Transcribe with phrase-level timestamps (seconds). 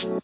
[0.00, 0.14] But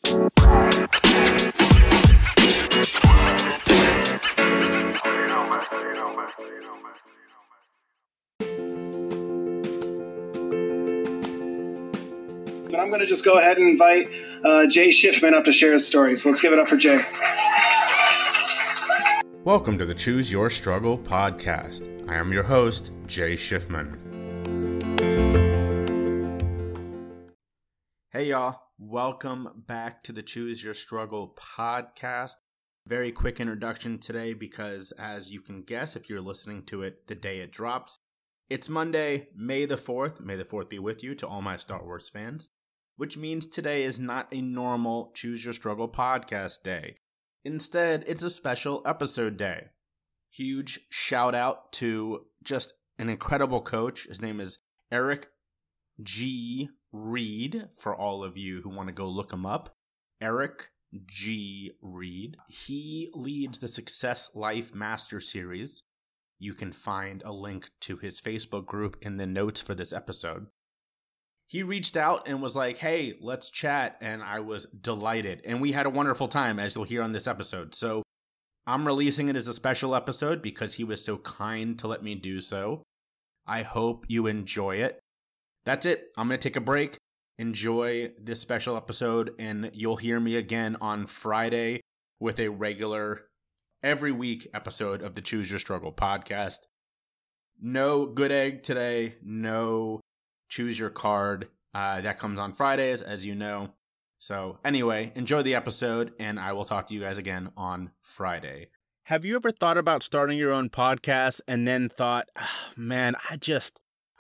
[12.79, 14.11] I'm going to just go ahead and invite
[14.45, 16.16] uh, Jay Schiffman up to share his story.
[16.16, 17.05] So let's give it up for Jay.
[19.45, 22.09] Welcome to the Choose Your Struggle podcast.
[22.09, 23.98] I am your host, Jay Schiffman.
[28.11, 28.66] Hey, y'all.
[28.79, 32.34] Welcome back to the Choose Your Struggle podcast.
[32.87, 37.14] Very quick introduction today because, as you can guess, if you're listening to it the
[37.14, 37.98] day it drops,
[38.50, 40.20] it's Monday, May the 4th.
[40.20, 42.50] May the 4th be with you to all my Star Wars fans,
[42.97, 46.97] which means today is not a normal Choose Your Struggle podcast day.
[47.47, 49.69] Instead, it's a special episode day.
[50.30, 54.06] Huge shout out to just an incredible coach.
[54.06, 54.58] His name is
[54.92, 55.28] Eric
[56.02, 56.69] G.
[57.05, 59.74] Reed, for all of you who want to go look him up.
[60.20, 60.70] Eric
[61.06, 61.72] G.
[61.82, 62.36] Reed.
[62.48, 65.83] He leads the Success Life Master Series.
[66.39, 70.47] You can find a link to his Facebook group in the notes for this episode
[71.48, 75.42] he reached out and was like, "Hey, let's chat." And I was delighted.
[75.44, 77.74] And we had a wonderful time as you'll hear on this episode.
[77.74, 78.02] So,
[78.67, 82.17] I'm releasing it as a special episode because he was so kind to let me
[82.17, 82.83] do so.
[83.47, 84.98] I hope you enjoy it.
[85.67, 86.12] That's it.
[86.17, 86.97] I'm going to take a break.
[87.39, 91.81] Enjoy this special episode and you'll hear me again on Friday
[92.20, 93.23] with a regular
[93.83, 96.61] every week episode of the Choose Your Struggle podcast.
[97.61, 100.00] No good egg today, no
[100.48, 101.48] choose your card.
[101.75, 103.75] Uh, that comes on Fridays, as you know.
[104.19, 108.69] So, anyway, enjoy the episode, and I will talk to you guys again on Friday.
[109.05, 113.36] Have you ever thought about starting your own podcast and then thought, oh, man, I
[113.36, 113.78] just,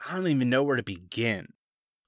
[0.08, 1.48] I don't even know where to begin?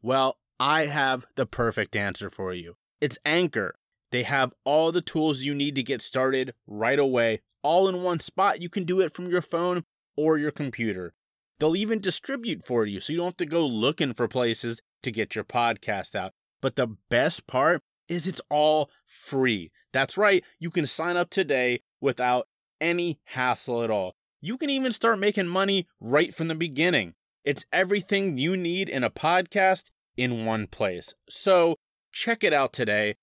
[0.03, 2.77] Well, I have the perfect answer for you.
[3.01, 3.75] It's Anchor.
[4.13, 8.21] They have all the tools you need to get started right away, all in one
[8.21, 8.63] spot.
[8.63, 9.83] You can do it from your phone
[10.17, 11.13] or your computer.
[11.59, 15.11] They'll even distribute for you so you don't have to go looking for places to
[15.11, 16.35] get your podcast out.
[16.61, 19.73] But the best part is it's all free.
[19.93, 22.47] That's right, you can sign up today without
[22.81, 24.15] any hassle at all.
[24.41, 27.15] You can even start making money right from the beginning.
[27.49, 29.85] It's everything you need in a podcast
[30.19, 31.15] in one place.
[31.31, 31.77] So
[32.13, 33.15] check it out today.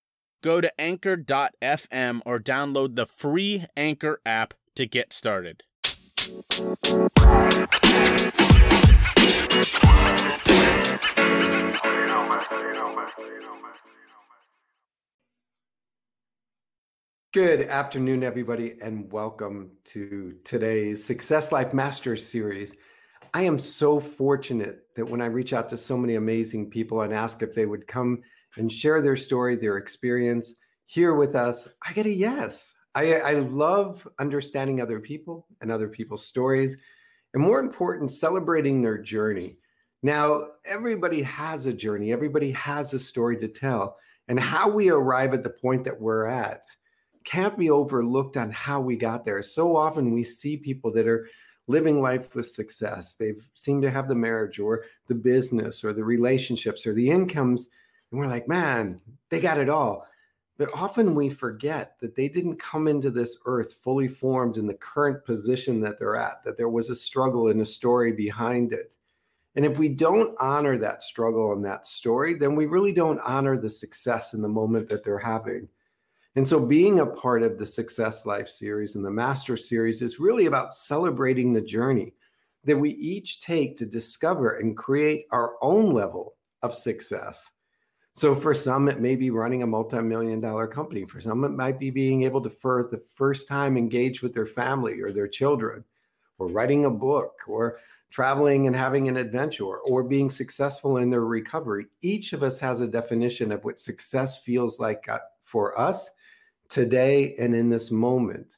[0.42, 5.62] Go to anchor.fm or download the free Anchor app to get started.
[17.32, 22.74] Good afternoon, everybody, and welcome to today's Success Life Masters series.
[23.36, 27.12] I am so fortunate that when I reach out to so many amazing people and
[27.12, 28.22] ask if they would come
[28.56, 30.54] and share their story, their experience
[30.86, 32.72] here with us, I get a yes.
[32.94, 36.78] I, I love understanding other people and other people's stories,
[37.34, 39.58] and more important, celebrating their journey.
[40.02, 43.98] Now, everybody has a journey, everybody has a story to tell,
[44.28, 46.62] and how we arrive at the point that we're at
[47.24, 49.42] can't be overlooked on how we got there.
[49.42, 51.28] So often we see people that are
[51.66, 53.14] living life with success.
[53.14, 57.68] They've seemed to have the marriage or the business or the relationships or the incomes.
[58.10, 59.00] And we're like, man,
[59.30, 60.06] they got it all.
[60.58, 64.74] But often we forget that they didn't come into this earth fully formed in the
[64.74, 68.96] current position that they're at, that there was a struggle and a story behind it.
[69.54, 73.58] And if we don't honor that struggle and that story, then we really don't honor
[73.58, 75.68] the success in the moment that they're having.
[76.36, 80.20] And so, being a part of the Success Life series and the Master series is
[80.20, 82.12] really about celebrating the journey
[82.64, 87.50] that we each take to discover and create our own level of success.
[88.14, 91.06] So for some, it may be running a multi-million dollar company.
[91.06, 94.46] For some, it might be being able to, for the first time, engage with their
[94.46, 95.84] family or their children,
[96.38, 97.78] or writing a book, or
[98.10, 101.86] traveling and having an adventure, or being successful in their recovery.
[102.02, 106.10] Each of us has a definition of what success feels like uh, for us
[106.68, 108.56] today and in this moment.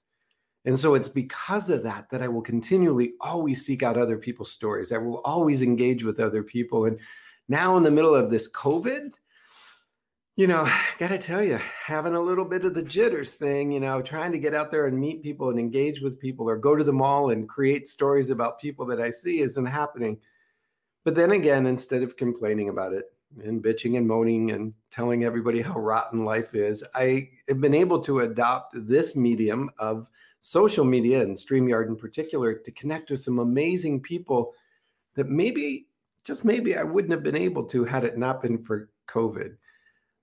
[0.64, 4.52] And so it's because of that that I will continually always seek out other people's
[4.52, 4.92] stories.
[4.92, 6.84] I will always engage with other people.
[6.84, 6.98] And
[7.48, 9.10] now, in the middle of this COVID,
[10.36, 10.68] you know,
[10.98, 14.32] got to tell you, having a little bit of the jitters thing, you know, trying
[14.32, 16.92] to get out there and meet people and engage with people or go to the
[16.92, 20.18] mall and create stories about people that I see isn't happening.
[21.04, 23.06] But then again, instead of complaining about it
[23.42, 28.00] and bitching and moaning and telling everybody how rotten life is, I have been able
[28.00, 30.06] to adopt this medium of
[30.40, 34.54] social media and StreamYard in particular to connect with some amazing people
[35.14, 35.88] that maybe,
[36.24, 39.56] just maybe, I wouldn't have been able to had it not been for COVID.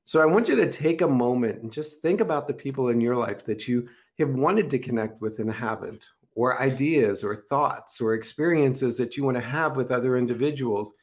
[0.03, 3.01] So I want you to take a moment and just think about the people in
[3.01, 7.99] your life that you have wanted to connect with and haven't, or ideas or thoughts
[7.99, 10.93] or experiences that you want to have with other individuals,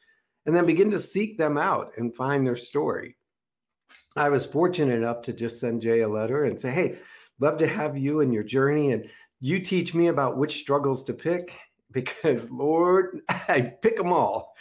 [0.45, 3.17] and then begin to seek them out and find their story.
[4.15, 6.97] I was fortunate enough to just send Jay a letter and say, Hey,
[7.39, 8.91] love to have you and your journey.
[8.91, 9.09] And
[9.39, 11.57] you teach me about which struggles to pick
[11.91, 14.53] because, Lord, I pick them all.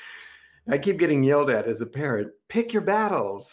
[0.69, 3.53] I keep getting yelled at as a parent pick your battles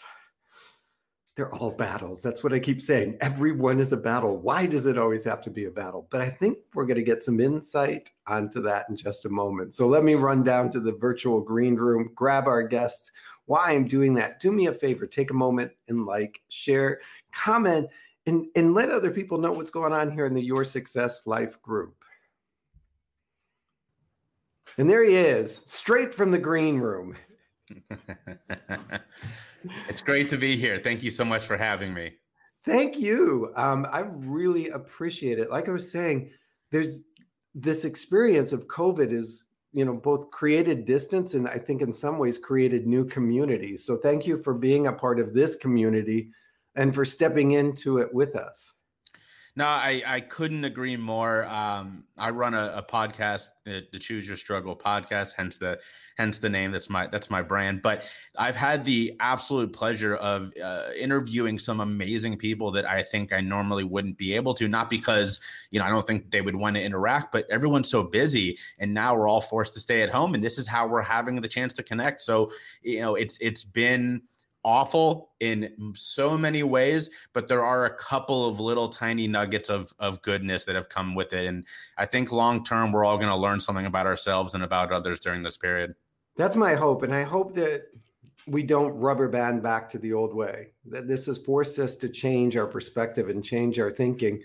[1.40, 2.20] they're all battles.
[2.20, 3.16] That's what I keep saying.
[3.22, 4.36] Everyone is a battle.
[4.36, 6.06] Why does it always have to be a battle?
[6.10, 9.74] But I think we're going to get some insight onto that in just a moment.
[9.74, 13.10] So let me run down to the virtual green room, grab our guests.
[13.46, 17.00] Why I'm doing that, do me a favor, take a moment and like, share,
[17.32, 17.88] comment,
[18.26, 21.62] and, and let other people know what's going on here in the Your Success Life
[21.62, 22.04] group.
[24.76, 27.16] And there he is, straight from the green room.
[29.88, 30.78] it's great to be here.
[30.78, 32.12] Thank you so much for having me.
[32.64, 33.52] Thank you.
[33.56, 35.50] Um, I really appreciate it.
[35.50, 36.30] Like I was saying,
[36.70, 37.02] there's
[37.54, 42.18] this experience of COVID is, you know, both created distance and I think in some
[42.18, 43.84] ways created new communities.
[43.84, 46.30] So thank you for being a part of this community
[46.74, 48.74] and for stepping into it with us.
[49.60, 51.44] No, I, I couldn't agree more.
[51.44, 55.78] Um, I run a, a podcast, the, the, Choose Your Struggle podcast, hence the
[56.16, 56.70] hence the name.
[56.72, 57.82] That's my that's my brand.
[57.82, 63.34] But I've had the absolute pleasure of uh, interviewing some amazing people that I think
[63.34, 64.66] I normally wouldn't be able to.
[64.66, 65.38] Not because
[65.70, 68.94] you know I don't think they would want to interact, but everyone's so busy, and
[68.94, 71.48] now we're all forced to stay at home, and this is how we're having the
[71.48, 72.22] chance to connect.
[72.22, 74.22] So you know, it's it's been
[74.64, 79.92] awful in so many ways, but there are a couple of little tiny nuggets of
[79.98, 81.46] of goodness that have come with it.
[81.46, 81.66] And
[81.98, 85.20] I think long term, we're all going to learn something about ourselves and about others
[85.20, 85.94] during this period.
[86.36, 87.86] That's my hope, and I hope that
[88.46, 90.72] we don't rubber band back to the old way.
[90.86, 94.42] That this has forced us to change our perspective and change our thinking.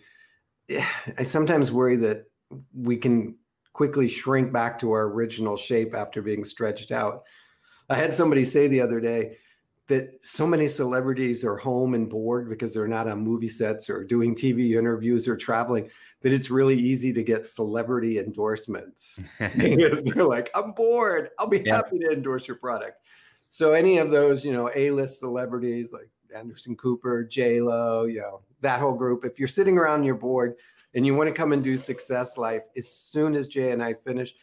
[1.18, 2.26] I sometimes worry that
[2.74, 3.36] we can
[3.74, 7.24] quickly shrink back to our original shape after being stretched out.
[7.90, 9.38] I had somebody say the other day,
[9.88, 14.04] that so many celebrities are home and bored because they're not on movie sets or
[14.04, 15.90] doing TV interviews or traveling
[16.22, 19.20] that it's really easy to get celebrity endorsements.
[19.40, 21.30] they're like, I'm bored.
[21.38, 21.76] I'll be yeah.
[21.76, 22.98] happy to endorse your product.
[23.52, 28.42] So any of those, you know, A-list celebrities like Anderson Cooper, J Lo, you know,
[28.62, 29.24] that whole group.
[29.24, 30.56] If you're sitting around you're bored
[30.96, 33.94] and you want to come and do Success Life, as soon as Jay and I
[33.94, 34.34] finish,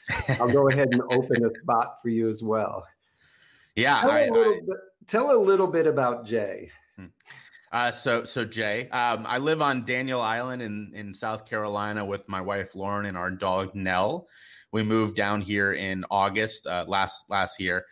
[0.40, 2.86] I'll go ahead and open a spot for you as well.
[3.74, 4.60] Yeah, I, I,
[5.06, 6.70] tell a little bit about Jay.
[6.96, 7.06] Hmm.
[7.72, 12.28] Uh, so, so Jay, um, I live on Daniel Island in in South Carolina with
[12.28, 14.28] my wife Lauren and our dog Nell.
[14.72, 17.86] We moved down here in August uh, last last year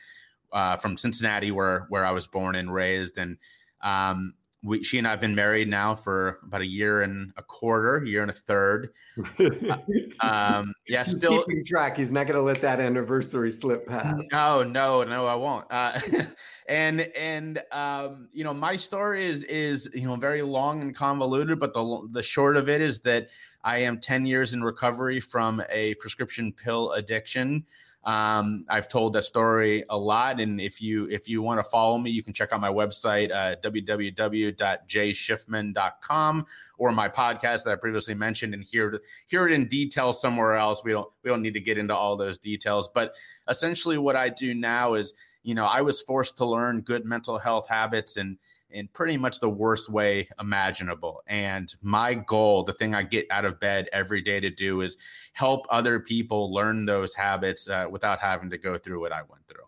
[0.53, 3.39] uh, from Cincinnati, where where I was born and raised, and
[3.81, 7.43] um, we, she and I have been married now for about a year and a
[7.43, 8.91] quarter, year and a third.
[9.39, 9.79] uh,
[10.21, 11.97] um, yeah, still keeping track.
[11.97, 14.17] He's not going to let that anniversary slip past.
[14.33, 15.65] No, no, no, I won't.
[15.71, 15.99] Uh,
[16.69, 21.59] and and um, you know, my story is is you know very long and convoluted,
[21.59, 23.29] but the the short of it is that
[23.65, 27.65] I am ten years in recovery from a prescription pill addiction.
[28.05, 31.99] Um, I've told that story a lot, and if you if you want to follow
[31.99, 36.45] me, you can check out my website uh, www.jschiffman.com
[36.79, 40.83] or my podcast that I previously mentioned, and hear hear it in detail somewhere else.
[40.83, 43.13] We don't we don't need to get into all those details, but
[43.49, 47.39] essentially, what I do now is, you know, I was forced to learn good mental
[47.39, 48.39] health habits and
[48.73, 51.23] in pretty much the worst way imaginable.
[51.27, 54.97] And my goal, the thing I get out of bed every day to do is
[55.33, 59.47] help other people learn those habits uh, without having to go through what I went
[59.49, 59.65] through.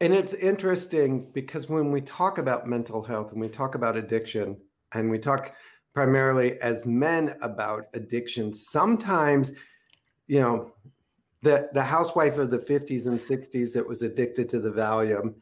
[0.00, 4.56] And it's interesting because when we talk about mental health and we talk about addiction
[4.92, 5.54] and we talk
[5.92, 9.52] primarily as men about addiction, sometimes,
[10.28, 10.72] you know,
[11.42, 15.34] the, the housewife of the 50s and 60s that was addicted to the Valium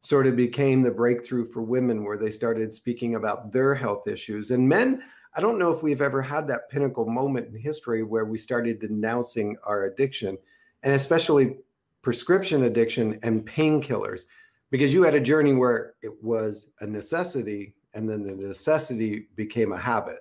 [0.00, 4.50] sort of became the breakthrough for women where they started speaking about their health issues.
[4.50, 5.02] And men,
[5.34, 8.80] I don't know if we've ever had that pinnacle moment in history where we started
[8.80, 10.38] denouncing our addiction
[10.82, 11.56] and especially
[12.02, 14.22] prescription addiction and painkillers
[14.70, 19.72] because you had a journey where it was a necessity and then the necessity became
[19.72, 20.18] a habit.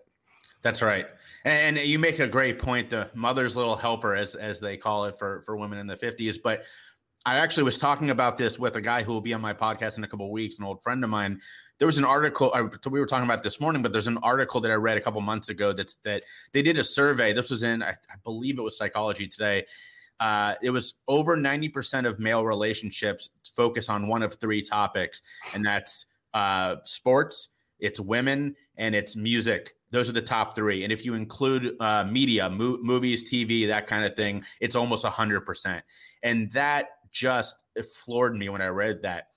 [0.66, 1.06] That's right.
[1.44, 5.20] And you make a great point, the mother's little helper, as as they call it
[5.20, 6.38] for, for women in the 50s.
[6.44, 6.64] But
[7.26, 9.98] I actually was talking about this with a guy who will be on my podcast
[9.98, 11.42] in a couple weeks, an old friend of mine.
[11.80, 14.62] There was an article I, we were talking about this morning, but there's an article
[14.62, 17.34] that I read a couple months ago that's that they did a survey.
[17.34, 19.66] This was in, I, I believe it was Psychology Today.
[20.20, 25.22] Uh, it was over 90% of male relationships focus on one of three topics,
[25.56, 26.06] and that's
[26.36, 29.74] uh, sports, it's women, and it's music.
[29.90, 30.84] Those are the top three.
[30.84, 35.06] And if you include uh, media, mo- movies, TV, that kind of thing, it's almost
[35.06, 35.82] 100%.
[36.24, 37.64] And that just
[38.04, 39.30] floored me when I read that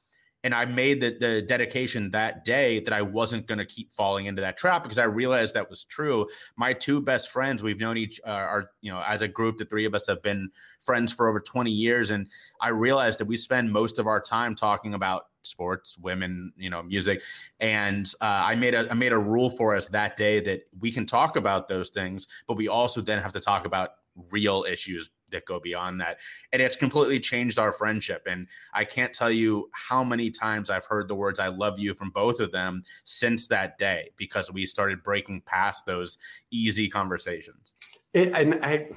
[0.45, 4.27] and I made the, the dedication that day that I wasn't going to keep falling
[4.27, 6.27] into that trap because I realized that was true.
[6.57, 9.65] My two best friends, we've known each uh, are, you know, as a group, the
[9.65, 10.49] three of us have been
[10.81, 12.11] friends for over 20 years.
[12.11, 12.29] And
[12.61, 16.83] I realized that we spend most of our time talking about sports, women, you know,
[16.83, 17.23] music.
[17.59, 20.93] And uh, I made a I made a rule for us that day that we
[20.93, 23.91] can talk about those things, but we also then have to talk about
[24.31, 26.19] real issues that go beyond that.
[26.53, 28.23] And it's completely changed our friendship.
[28.27, 31.95] And I can't tell you how many times I've heard the words I love you
[31.95, 36.19] from both of them since that day because we started breaking past those
[36.51, 37.75] easy conversations.
[38.15, 38.89] It, and I,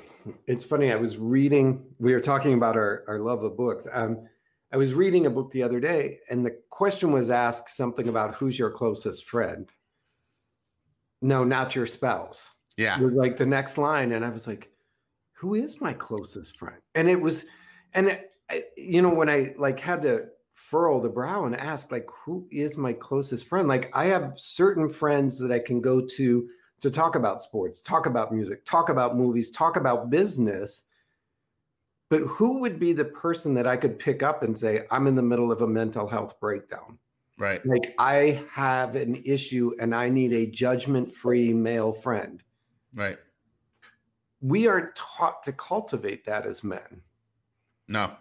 [0.48, 0.92] it's funny.
[0.92, 1.84] I was reading.
[2.00, 3.86] We were talking about our our love of books.
[3.92, 4.28] Um,
[4.72, 8.36] I was reading a book the other day, and the question was asked something about
[8.36, 9.70] who's your closest friend.
[11.22, 12.48] No, not your spouse.
[12.78, 14.72] Yeah, like the next line, and I was like,
[15.42, 16.78] who is my closest friend?
[16.94, 17.48] And it was,
[17.96, 18.32] and it,
[18.78, 22.78] you know, when I like had to furrow the brow and ask, like, who is
[22.78, 23.68] my closest friend?
[23.68, 26.48] Like, I have certain friends that I can go to
[26.82, 30.84] to talk about sports, talk about music, talk about movies, talk about business.
[32.12, 35.16] But who would be the person that I could pick up and say, I'm in
[35.16, 37.00] the middle of a mental health breakdown?
[37.40, 37.66] Right.
[37.66, 42.44] Like, I have an issue and I need a judgment free male friend.
[42.94, 43.18] Right
[44.42, 47.02] we aren't taught to cultivate that as men.
[47.88, 48.12] No.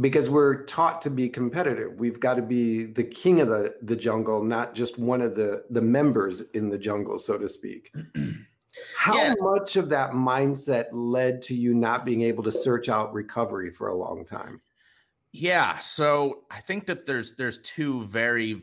[0.00, 1.98] Because we're taught to be competitive.
[1.98, 5.64] We've got to be the king of the, the jungle, not just one of the,
[5.70, 7.94] the members in the jungle, so to speak.
[8.96, 9.34] How yeah.
[9.38, 13.88] much of that mindset led to you not being able to search out recovery for
[13.88, 14.62] a long time?
[15.32, 18.60] Yeah, so I think that there's there's two very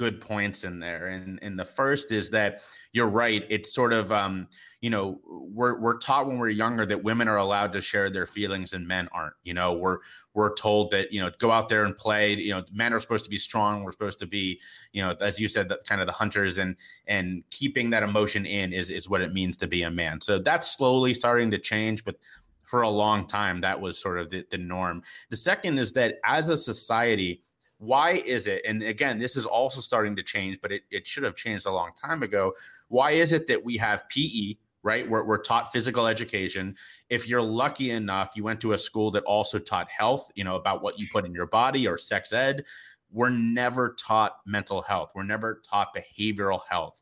[0.00, 1.08] good points in there.
[1.08, 2.62] And and the first is that
[2.94, 3.44] you're right.
[3.50, 4.48] It's sort of um,
[4.80, 8.26] you know, we're we're taught when we're younger that women are allowed to share their
[8.26, 9.34] feelings and men aren't.
[9.44, 9.98] You know, we're
[10.32, 12.32] we're told that, you know, go out there and play.
[12.32, 13.84] You know, men are supposed to be strong.
[13.84, 14.58] We're supposed to be,
[14.94, 16.76] you know, as you said, that kind of the hunters and
[17.06, 20.18] and keeping that emotion in is is what it means to be a man.
[20.22, 22.16] So that's slowly starting to change, but
[22.64, 25.02] for a long time that was sort of the, the norm.
[25.28, 27.42] The second is that as a society,
[27.80, 31.24] why is it and again this is also starting to change but it, it should
[31.24, 32.52] have changed a long time ago.
[32.88, 35.08] Why is it that we have pe right?
[35.08, 36.74] We're, we're taught physical education.
[37.08, 40.56] If you're lucky enough you went to a school that also taught health you know
[40.56, 42.64] about what you put in your body or sex ed.
[43.10, 45.12] We're never taught mental health.
[45.14, 47.00] We're never taught behavioral health.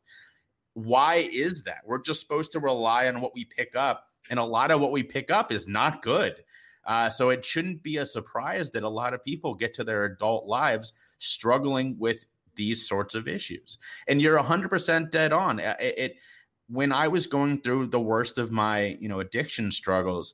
[0.73, 1.81] Why is that?
[1.85, 4.91] We're just supposed to rely on what we pick up and a lot of what
[4.91, 6.37] we pick up is not good
[6.85, 10.05] uh, so it shouldn't be a surprise that a lot of people get to their
[10.05, 13.77] adult lives struggling with these sorts of issues.
[14.07, 15.59] And you're 100% dead on.
[15.59, 16.17] It, it
[16.67, 20.33] when I was going through the worst of my, you know, addiction struggles,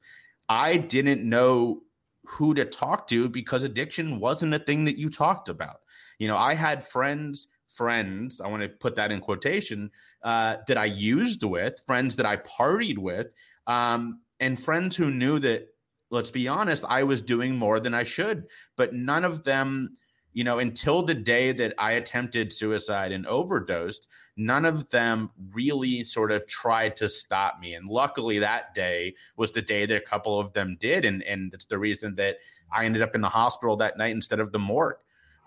[0.49, 1.81] I didn't know
[2.27, 5.77] who to talk to because addiction wasn't a thing that you talked about.
[6.19, 9.91] You know, I had friends friends, I want to put that in quotation,
[10.23, 13.33] uh, that I used with, friends that I partied with,
[13.67, 15.67] um, and friends who knew that
[16.11, 18.45] let's be honest, I was doing more than I should.
[18.75, 19.97] But none of them,
[20.33, 24.07] you know, until the day that I attempted suicide and overdosed,
[24.37, 27.73] none of them really sort of tried to stop me.
[27.73, 31.05] And luckily, that day was the day that a couple of them did.
[31.05, 32.37] And, and it's the reason that
[32.71, 34.97] I ended up in the hospital that night instead of the morgue.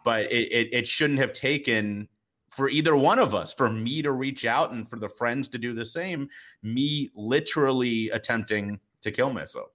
[0.04, 2.08] But it, it, it shouldn't have taken
[2.48, 5.58] for either one of us, for me to reach out and for the friends to
[5.58, 6.26] do the same,
[6.62, 9.68] me literally attempting to kill myself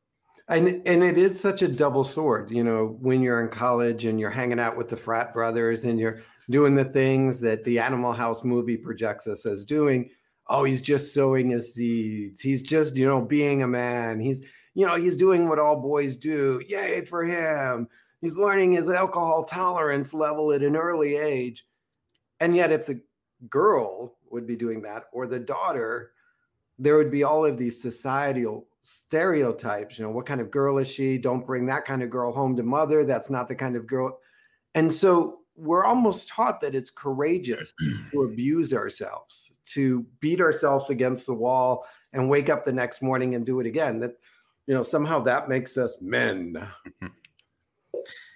[0.49, 4.19] and and it is such a double sword you know when you're in college and
[4.19, 8.13] you're hanging out with the frat brothers and you're doing the things that the animal
[8.13, 10.09] house movie projects us as doing.
[10.47, 12.41] Oh he's just sowing his seeds.
[12.41, 14.19] He's just you know being a man.
[14.19, 14.41] He's
[14.73, 16.61] you know he's doing what all boys do.
[16.67, 17.87] Yay for him.
[18.21, 21.65] He's learning his alcohol tolerance level at an early age.
[22.39, 23.01] And yet if the
[23.49, 26.11] girl would be doing that or the daughter
[26.79, 29.97] there would be all of these societal stereotypes.
[29.97, 31.17] You know, what kind of girl is she?
[31.17, 33.03] Don't bring that kind of girl home to mother.
[33.03, 34.19] That's not the kind of girl.
[34.75, 37.73] And so we're almost taught that it's courageous
[38.11, 43.35] to abuse ourselves, to beat ourselves against the wall and wake up the next morning
[43.35, 43.99] and do it again.
[43.99, 44.13] That,
[44.67, 46.67] you know, somehow that makes us men.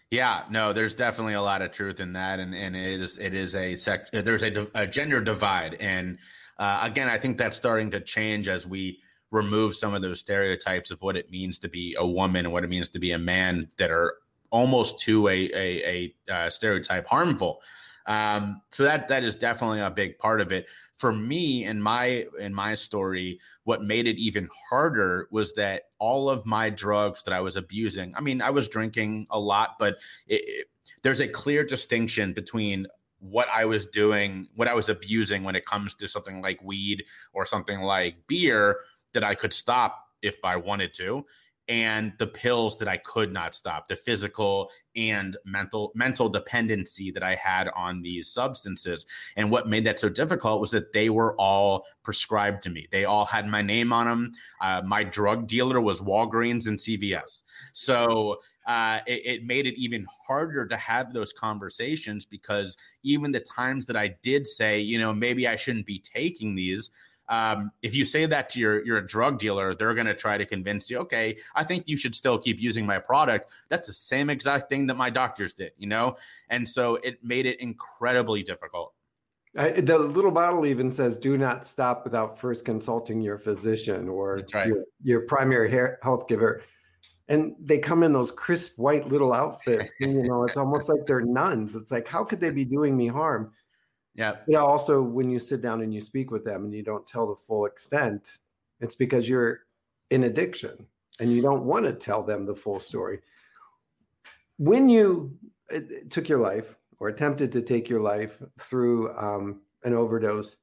[0.10, 3.34] Yeah, no, there's definitely a lot of truth in that, and and it is it
[3.34, 4.10] is a sec.
[4.12, 6.18] There's a, a gender divide, and
[6.58, 10.92] uh, again, I think that's starting to change as we remove some of those stereotypes
[10.92, 13.20] of what it means to be a woman and what it means to be a
[13.20, 14.16] man that are
[14.50, 17.62] almost to a, a, a uh, stereotype harmful.
[18.06, 20.70] Um, so that that is definitely a big part of it.
[20.98, 26.30] For me, in my in my story, what made it even harder was that all
[26.30, 28.14] of my drugs that I was abusing.
[28.16, 29.96] I mean, I was drinking a lot, but
[30.28, 30.68] it, it,
[31.04, 32.88] there's a clear distinction between
[33.20, 37.04] what I was doing, what I was abusing when it comes to something like weed
[37.34, 38.78] or something like beer
[39.18, 41.26] that I could stop if I wanted to
[41.68, 47.24] and the pills that I could not stop, the physical and mental mental dependency that
[47.24, 49.06] I had on these substances.
[49.36, 52.88] And what made that so difficult was that they were all prescribed to me.
[52.92, 54.32] They all had my name on them.
[54.62, 57.44] Uh, my drug dealer was Walgreens and CVS.
[57.74, 63.40] So uh, it, it, made it even harder to have those conversations because even the
[63.40, 66.92] times that I did say, you know, maybe I shouldn't be taking these,
[67.30, 70.46] um, if you say that to your your drug dealer, they're going to try to
[70.46, 73.52] convince you, okay, I think you should still keep using my product.
[73.70, 76.16] That's the same exact thing that my doctors did, you know,
[76.50, 78.94] and so it made it incredibly difficult.
[79.58, 84.42] I, the little bottle even says, "Do not stop without first consulting your physician or
[84.54, 84.68] right.
[84.68, 85.72] your, your, primary
[86.04, 86.62] health giver."
[87.30, 89.92] And they come in those crisp white little outfits.
[90.00, 91.76] you know, it's almost like they're nuns.
[91.76, 93.52] It's like, how could they be doing me harm?
[94.18, 94.38] Yeah.
[94.48, 97.28] But also, when you sit down and you speak with them and you don't tell
[97.28, 98.28] the full extent,
[98.82, 99.62] it's because you're
[100.10, 100.88] in addiction
[101.20, 103.20] and you don't want to tell them the full story.
[104.58, 105.38] When you
[105.74, 110.58] uh, took your life or attempted to take your life through um, an overdose,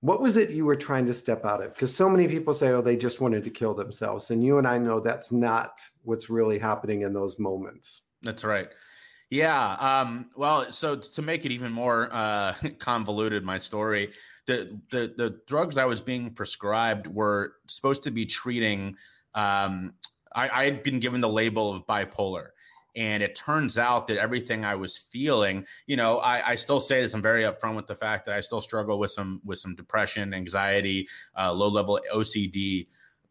[0.00, 1.72] what was it you were trying to step out of?
[1.72, 4.30] Because so many people say, oh, they just wanted to kill themselves.
[4.30, 8.02] And you and I know that's not what's really happening in those moments.
[8.22, 8.68] That's right.
[9.32, 9.76] Yeah.
[9.80, 14.12] Um, well, so to make it even more uh, convoluted, my story,
[14.44, 18.94] the, the the drugs I was being prescribed were supposed to be treating.
[19.34, 19.94] Um,
[20.34, 22.48] I, I had been given the label of bipolar,
[22.94, 27.00] and it turns out that everything I was feeling, you know, I, I, still say
[27.00, 27.14] this.
[27.14, 30.34] I'm very upfront with the fact that I still struggle with some with some depression,
[30.34, 31.08] anxiety,
[31.38, 32.86] uh, low level OCD,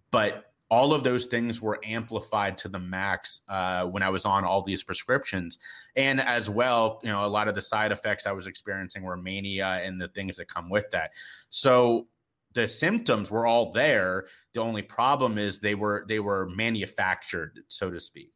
[0.10, 4.46] but all of those things were amplified to the max uh, when I was on
[4.46, 5.60] all these prescriptions.
[5.98, 9.18] And as well, you know, a lot of the side effects I was experiencing were
[9.18, 11.12] mania and the things that come with that.
[11.50, 12.08] So
[12.54, 14.26] the symptoms were all there.
[14.54, 18.32] The only problem is they were they were manufactured, so to speak.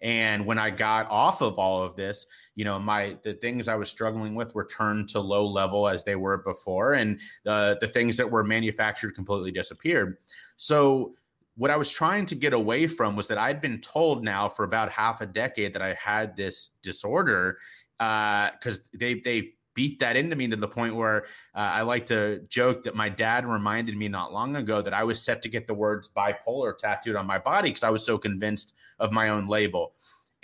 [0.00, 3.74] And when I got off of all of this, you know, my the things I
[3.74, 7.88] was struggling with were turned to low level as they were before, and the the
[7.88, 10.16] things that were manufactured completely disappeared.
[10.56, 11.14] So
[11.56, 14.64] what I was trying to get away from was that I'd been told now for
[14.64, 17.58] about half a decade that I had this disorder
[17.98, 22.06] because uh, they they beat that into me to the point where uh, I like
[22.06, 25.48] to joke that my dad reminded me not long ago that I was set to
[25.48, 29.30] get the words bipolar tattooed on my body because I was so convinced of my
[29.30, 29.94] own label.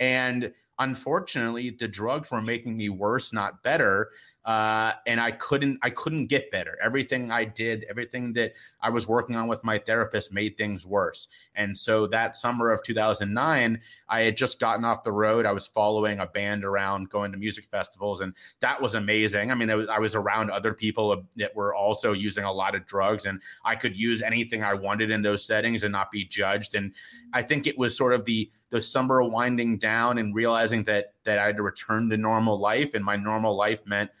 [0.01, 4.09] And unfortunately the drugs were making me worse not better
[4.45, 6.77] uh, and i couldn't i couldn't get better.
[6.83, 11.27] Everything i did everything that i was working on with my therapist made things worse.
[11.55, 15.45] And so that summer of 2009 i had just gotten off the road.
[15.45, 19.51] I was following a band around going to music festivals and that was amazing.
[19.51, 22.85] I mean was, i was around other people that were also using a lot of
[22.85, 26.75] drugs and i could use anything i wanted in those settings and not be judged.
[26.75, 26.93] And
[27.33, 31.13] i think it was sort of the the summer winding down and realizing realizing that
[31.23, 34.11] that I had to return to normal life, and my normal life meant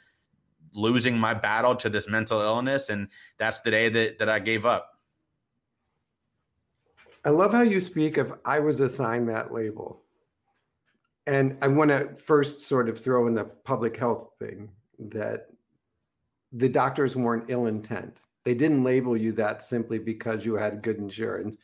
[0.73, 4.65] losing my battle to this mental illness, and that's the day that that I gave
[4.65, 4.91] up.
[7.23, 10.01] I love how you speak of I was assigned that label.
[11.27, 15.47] And I want to first sort of throw in the public health thing that
[16.51, 18.17] the doctors weren't ill intent.
[18.43, 21.57] They didn't label you that simply because you had good insurance.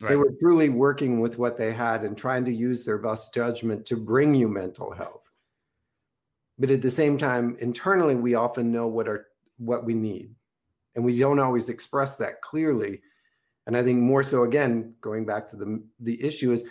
[0.00, 0.10] Right.
[0.10, 3.86] They were truly working with what they had and trying to use their best judgment
[3.86, 5.30] to bring you mental health.
[6.58, 9.26] But at the same time, internally, we often know what are
[9.58, 10.34] what we need,
[10.94, 13.02] and we don't always express that clearly.
[13.66, 16.64] And I think more so, again, going back to the the issue is,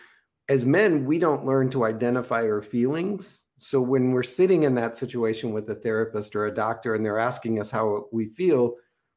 [0.49, 3.43] as men, we don't learn to identify our feelings.
[3.57, 7.19] So when we're sitting in that situation with a therapist or a doctor, and they're
[7.19, 8.75] asking us how we feel,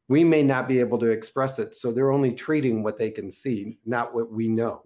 [0.09, 1.75] we may not be able to express it.
[1.75, 4.83] So they're only treating what they can see, not what we know.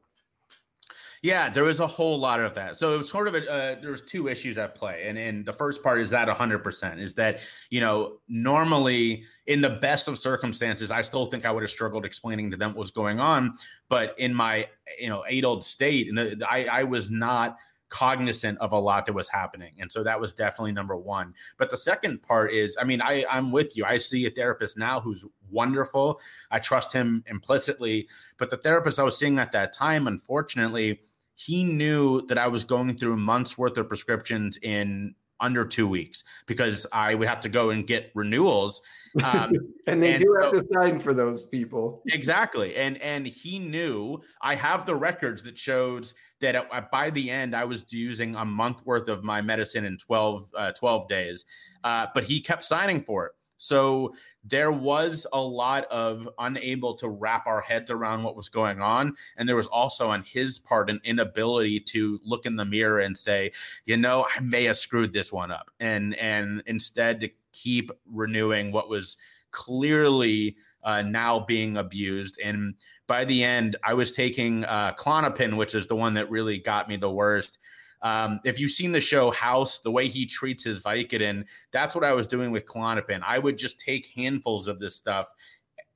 [1.22, 2.78] Yeah, there was a whole lot of that.
[2.78, 5.44] So it was sort of a, uh, there was two issues at play, and and
[5.44, 10.08] the first part is that 100 percent is that you know normally in the best
[10.08, 13.20] of circumstances, I still think I would have struggled explaining to them what was going
[13.20, 13.52] on,
[13.90, 14.66] but in my
[14.98, 17.58] you know old state, and I I was not
[17.90, 19.74] cognizant of a lot that was happening.
[19.78, 21.34] And so that was definitely number one.
[21.58, 23.84] But the second part is, I mean, I, I'm with you.
[23.84, 26.18] I see a therapist now who's wonderful.
[26.50, 28.08] I trust him implicitly.
[28.38, 31.00] But the therapist I was seeing at that time, unfortunately,
[31.34, 36.24] he knew that I was going through months worth of prescriptions in under two weeks
[36.46, 38.80] because I would have to go and get renewals.
[39.22, 39.52] Um,
[39.86, 42.02] and they and do so, have to sign for those people.
[42.08, 42.76] Exactly.
[42.76, 47.54] And and he knew I have the records that shows that at, by the end
[47.54, 51.44] I was using a month worth of my medicine in 12, uh, 12 days.
[51.84, 53.32] Uh, but he kept signing for it.
[53.60, 58.80] So there was a lot of unable to wrap our heads around what was going
[58.80, 59.14] on.
[59.36, 63.16] And there was also on his part an inability to look in the mirror and
[63.16, 63.50] say,
[63.84, 65.70] you know, I may have screwed this one up.
[65.78, 69.18] And and instead to keep renewing what was
[69.50, 72.40] clearly uh, now being abused.
[72.42, 72.74] And
[73.06, 76.88] by the end, I was taking uh, Klonopin, which is the one that really got
[76.88, 77.58] me the worst.
[78.02, 82.04] Um, if you've seen the show House, the way he treats his Vicodin, that's what
[82.04, 83.20] I was doing with Klonopin.
[83.26, 85.32] I would just take handfuls of this stuff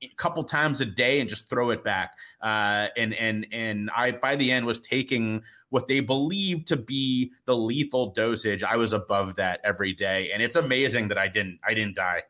[0.01, 2.13] a couple times a day and just throw it back.
[2.41, 7.31] Uh, and and and I by the end was taking what they believe to be
[7.45, 8.63] the lethal dosage.
[8.63, 12.23] I was above that every day, and it's amazing that I didn't I didn't die.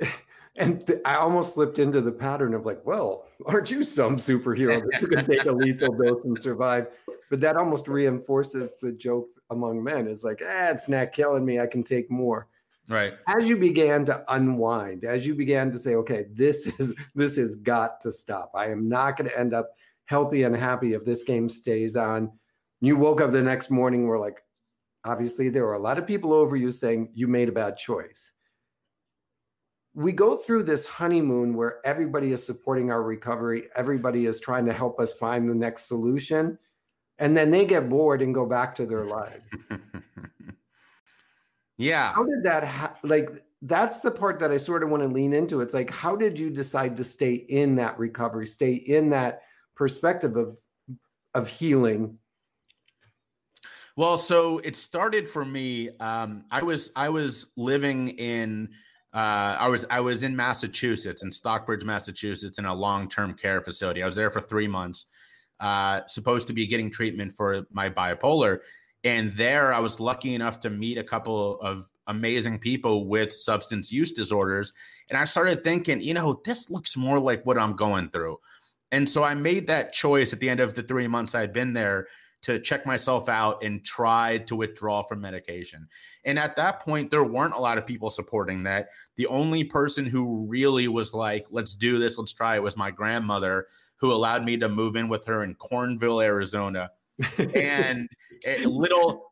[0.56, 4.82] And th- I almost slipped into the pattern of like, well, aren't you some superhero
[4.90, 6.88] that you can take a lethal dose and survive?
[7.30, 10.06] But that almost reinforces the joke among men.
[10.06, 11.60] It's like, ah, it's not killing me.
[11.60, 12.48] I can take more.
[12.88, 13.14] Right.
[13.28, 17.54] As you began to unwind, as you began to say, okay, this is this has
[17.56, 18.50] got to stop.
[18.54, 19.70] I am not going to end up
[20.06, 22.32] healthy and happy if this game stays on.
[22.80, 24.42] You woke up the next morning, we're like,
[25.04, 28.32] obviously there were a lot of people over you saying you made a bad choice
[29.94, 34.72] we go through this honeymoon where everybody is supporting our recovery, everybody is trying to
[34.72, 36.58] help us find the next solution,
[37.20, 39.46] and then they get bored and go back to their lives.
[41.78, 42.12] yeah.
[42.12, 45.32] How did that ha- like that's the part that I sort of want to lean
[45.32, 45.60] into.
[45.60, 49.42] It's like how did you decide to stay in that recovery, stay in that
[49.76, 50.58] perspective of
[51.34, 52.18] of healing
[53.96, 55.90] well, so it started for me.
[55.98, 58.70] Um, I was I was living in
[59.12, 63.60] uh, I was I was in Massachusetts in Stockbridge, Massachusetts, in a long term care
[63.60, 64.02] facility.
[64.02, 65.06] I was there for three months,
[65.60, 68.60] uh, supposed to be getting treatment for my bipolar,
[69.04, 73.92] and there I was lucky enough to meet a couple of amazing people with substance
[73.92, 74.72] use disorders,
[75.08, 78.38] and I started thinking, you know, this looks more like what I'm going through,
[78.92, 81.72] and so I made that choice at the end of the three months I'd been
[81.72, 82.06] there
[82.42, 85.86] to check myself out and try to withdraw from medication.
[86.24, 88.88] And at that point, there weren't a lot of people supporting that.
[89.16, 92.90] The only person who really was like, let's do this, let's try it was my
[92.90, 93.66] grandmother,
[94.00, 96.90] who allowed me to move in with her in Cornville, Arizona.
[97.54, 98.08] And
[98.46, 99.28] a little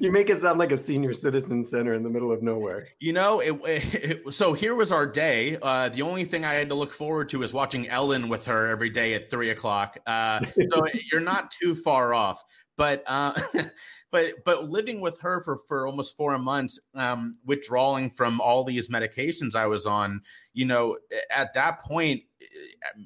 [0.00, 2.88] you make it sound like a senior citizen center in the middle of nowhere.
[2.98, 5.56] You know it, it, so here was our day.
[5.62, 8.66] Uh, the only thing i had to look forward to is watching ellen with her
[8.66, 9.96] every day at three o'clock.
[10.06, 12.42] Uh, so you're not too far off.
[12.76, 13.38] But uh,
[14.10, 18.88] but but living with her for for almost four months um, withdrawing from all these
[18.88, 20.20] medications i was on
[20.52, 20.96] you know
[21.30, 22.22] at that point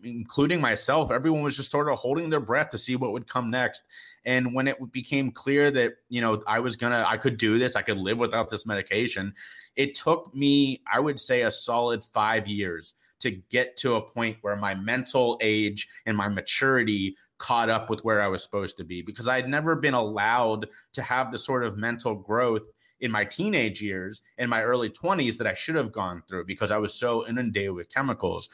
[0.04, 3.50] including myself, everyone was just sort of holding their breath to see what would come
[3.50, 3.86] next.
[4.24, 7.76] And when it became clear that, you know, I was gonna, I could do this,
[7.76, 9.32] I could live without this medication,
[9.76, 14.38] it took me, I would say, a solid five years to get to a point
[14.40, 18.84] where my mental age and my maturity caught up with where I was supposed to
[18.84, 22.68] be because I'd never been allowed to have the sort of mental growth
[23.00, 26.70] in my teenage years in my early 20s that I should have gone through because
[26.70, 28.48] I was so inundated with chemicals.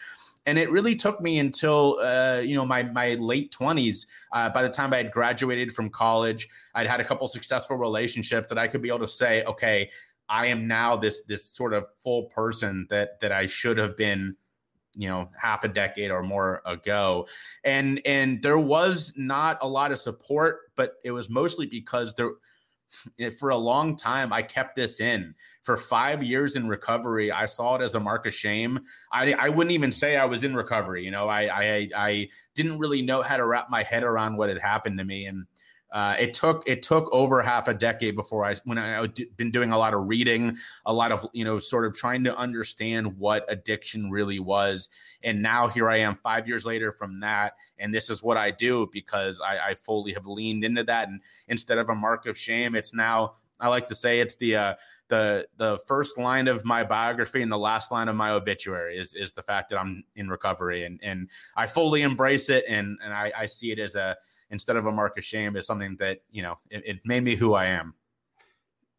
[0.46, 4.62] And it really took me until uh, you know my my late 20s uh, by
[4.62, 8.66] the time i had graduated from college i'd had a couple successful relationships that i
[8.66, 9.88] could be able to say okay
[10.30, 14.34] i am now this this sort of full person that that i should have been
[14.96, 17.26] you know half a decade or more ago.
[17.64, 22.30] And and there was not a lot of support but it was mostly because there
[23.38, 25.34] for a long time i kept this in.
[25.62, 28.80] For five years in recovery i saw it as a mark of shame.
[29.12, 31.28] I, I wouldn't even say i was in recovery you know?
[31.28, 34.98] I, I i didn't really know how to wrap my head around what had happened
[34.98, 35.26] to me.
[35.26, 35.46] And
[35.92, 39.50] uh, it took it took over half a decade before I when I had been
[39.50, 43.18] doing a lot of reading, a lot of you know sort of trying to understand
[43.18, 44.88] what addiction really was,
[45.22, 48.50] and now here I am five years later from that, and this is what I
[48.50, 52.38] do because I, I fully have leaned into that, and instead of a mark of
[52.38, 54.74] shame, it's now I like to say it's the uh,
[55.08, 59.14] the the first line of my biography and the last line of my obituary is
[59.14, 60.84] is the fact that I'm in recovery.
[60.84, 64.16] And and I fully embrace it and and I, I see it as a
[64.50, 67.34] instead of a mark of shame is something that you know it, it made me
[67.34, 67.94] who I am.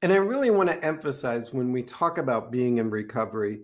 [0.01, 3.59] And I really want to emphasize when we talk about being in recovery,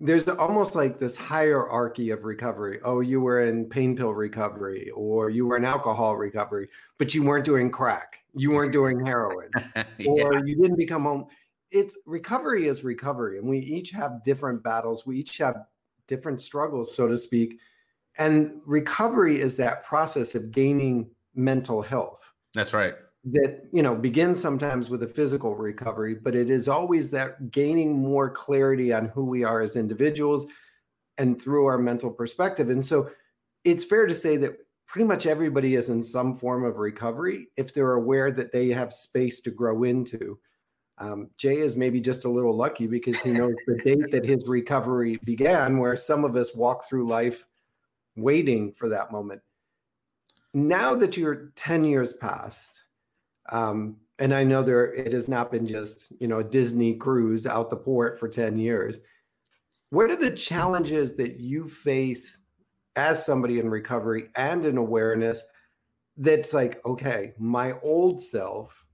[0.00, 2.80] there's almost like this hierarchy of recovery.
[2.84, 7.22] Oh, you were in pain pill recovery or you were in alcohol recovery, but you
[7.22, 8.18] weren't doing crack.
[8.34, 9.84] You weren't doing heroin yeah.
[10.06, 11.26] or you didn't become home.
[11.70, 13.38] It's recovery is recovery.
[13.38, 15.04] And we each have different battles.
[15.06, 15.64] We each have
[16.06, 17.58] different struggles, so to speak.
[18.18, 22.32] And recovery is that process of gaining mental health.
[22.54, 22.94] That's right.
[23.24, 27.98] That you know begins sometimes with a physical recovery but it is always that gaining
[27.98, 30.46] more clarity on who we are as individuals
[31.18, 32.70] and through our mental perspective.
[32.70, 33.10] And so
[33.64, 37.74] it's fair to say that pretty much everybody is in some form of recovery if
[37.74, 40.38] they're aware that they have space to grow into.
[40.96, 44.44] Um, jay is maybe just a little lucky because he knows the date that his
[44.48, 47.44] recovery began where some of us walk through life
[48.18, 49.40] waiting for that moment
[50.54, 52.82] now that you're 10 years past
[53.50, 57.46] um, and I know there it has not been just you know a Disney cruise
[57.46, 58.98] out the port for 10 years.
[59.90, 62.38] What are the challenges that you face
[62.96, 65.42] as somebody in recovery and in awareness
[66.16, 68.84] that's like, okay, my old self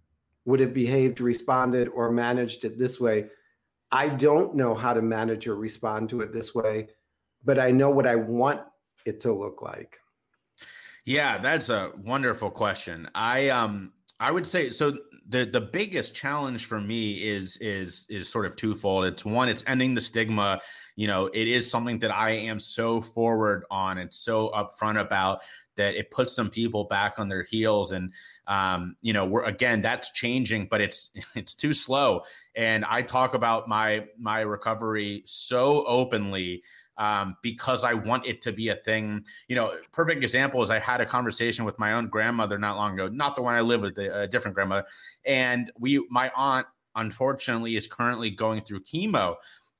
[0.44, 3.26] would have behaved, responded, or managed it this way.
[3.90, 6.88] I don't know how to manage or respond to it this way,
[7.42, 8.60] but I know what I want
[9.04, 9.98] it to look like.
[11.04, 13.08] Yeah, that's a wonderful question.
[13.14, 14.96] I um I would say so.
[15.28, 19.06] The the biggest challenge for me is is is sort of twofold.
[19.06, 20.60] It's one, it's ending the stigma.
[20.96, 25.42] You know, it is something that I am so forward on and so upfront about
[25.76, 27.92] that it puts some people back on their heels.
[27.92, 28.12] And
[28.46, 32.22] um, you know, we're again that's changing, but it's it's too slow.
[32.54, 36.62] And I talk about my my recovery so openly
[36.96, 39.24] um, because I want it to be a thing.
[39.48, 42.94] You know, perfect example is I had a conversation with my own grandmother not long
[42.94, 44.86] ago, not the one I live with, a different grandmother,
[45.24, 49.36] and we, my aunt, unfortunately, is currently going through chemo.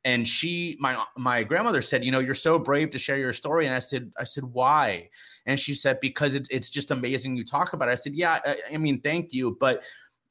[0.07, 3.65] And she my my grandmother said you know you're so brave to share your story.
[3.65, 5.09] And i said i said why?
[5.47, 7.93] And she said because it's, it's just amazing you talk about it.
[7.93, 9.83] I said yeah I, I, mean thank you but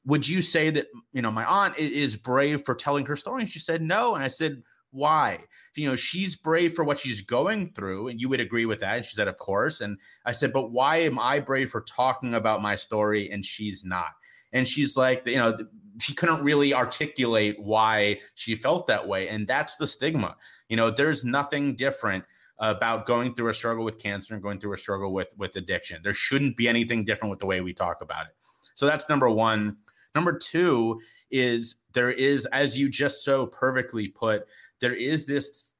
[0.06, 3.42] would you say that you know my aunt is brave for telling her story?
[3.42, 4.14] And she said no.
[4.14, 4.62] And i said
[4.94, 5.40] why?
[5.74, 8.96] You know, she's brave for what she's going through, and you would agree with that.
[8.96, 9.80] And she said, Of course.
[9.80, 13.84] And I said, But why am I brave for talking about my story and she's
[13.84, 14.12] not?
[14.52, 15.58] And she's like, You know,
[16.00, 19.28] she couldn't really articulate why she felt that way.
[19.28, 20.36] And that's the stigma.
[20.68, 22.24] You know, there's nothing different
[22.58, 26.00] about going through a struggle with cancer and going through a struggle with with addiction.
[26.04, 28.32] There shouldn't be anything different with the way we talk about it.
[28.74, 29.76] So that's number 1.
[30.14, 34.46] Number 2 is there is as you just so perfectly put
[34.84, 35.72] there is this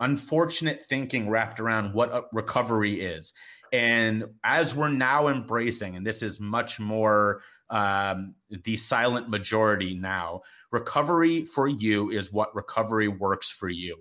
[0.00, 3.34] unfortunate thinking wrapped around what recovery is.
[3.70, 10.40] And as we're now embracing, and this is much more um, the silent majority now,
[10.70, 13.96] recovery for you is what recovery works for you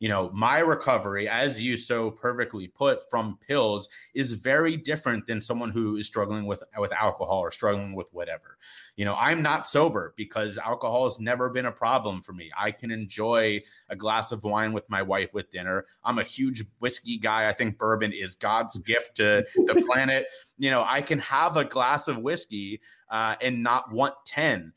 [0.00, 5.42] you know, my recovery, as you so perfectly put, from pills is very different than
[5.42, 8.56] someone who is struggling with with alcohol or struggling with whatever.
[8.96, 12.50] You know, I'm not sober because alcohol has never been a problem for me.
[12.58, 15.84] I can enjoy a glass of wine with my wife with dinner.
[16.02, 17.46] I'm a huge whiskey guy.
[17.46, 20.28] I think bourbon is God's gift to the planet.
[20.56, 22.80] You know, I can have a glass of whiskey
[23.10, 24.72] uh, and not want 10.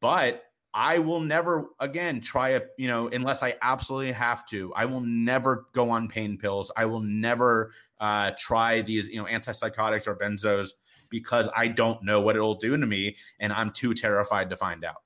[0.00, 4.72] But I will never again try a, you know, unless I absolutely have to.
[4.74, 6.70] I will never go on pain pills.
[6.76, 10.74] I will never uh, try these, you know, antipsychotics or benzos
[11.08, 14.84] because I don't know what it'll do to me and I'm too terrified to find
[14.84, 15.02] out.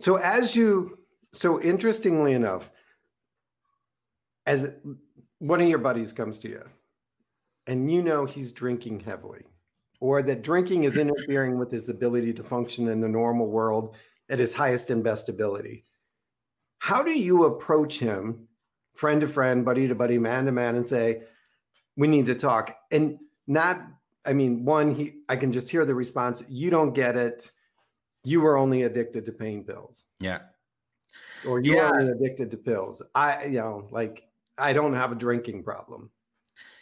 [0.00, 0.98] So, as you,
[1.32, 2.70] so interestingly enough,
[4.46, 4.72] as
[5.38, 6.64] one of your buddies comes to you
[7.66, 9.44] and you know he's drinking heavily
[10.00, 13.94] or that drinking is interfering with his ability to function in the normal world
[14.30, 15.84] at his highest and best ability.
[16.78, 18.48] How do you approach him,
[18.94, 21.22] friend to friend, buddy to buddy, man to man, and say,
[21.96, 22.74] we need to talk?
[22.90, 23.82] And not,
[24.24, 27.50] I mean, one, he I can just hear the response, you don't get it.
[28.24, 30.06] You were only addicted to pain pills.
[30.18, 30.40] Yeah.
[31.46, 31.90] Or you're yeah.
[31.92, 33.02] only addicted to pills.
[33.14, 34.22] I, you know, like
[34.56, 36.10] I don't have a drinking problem.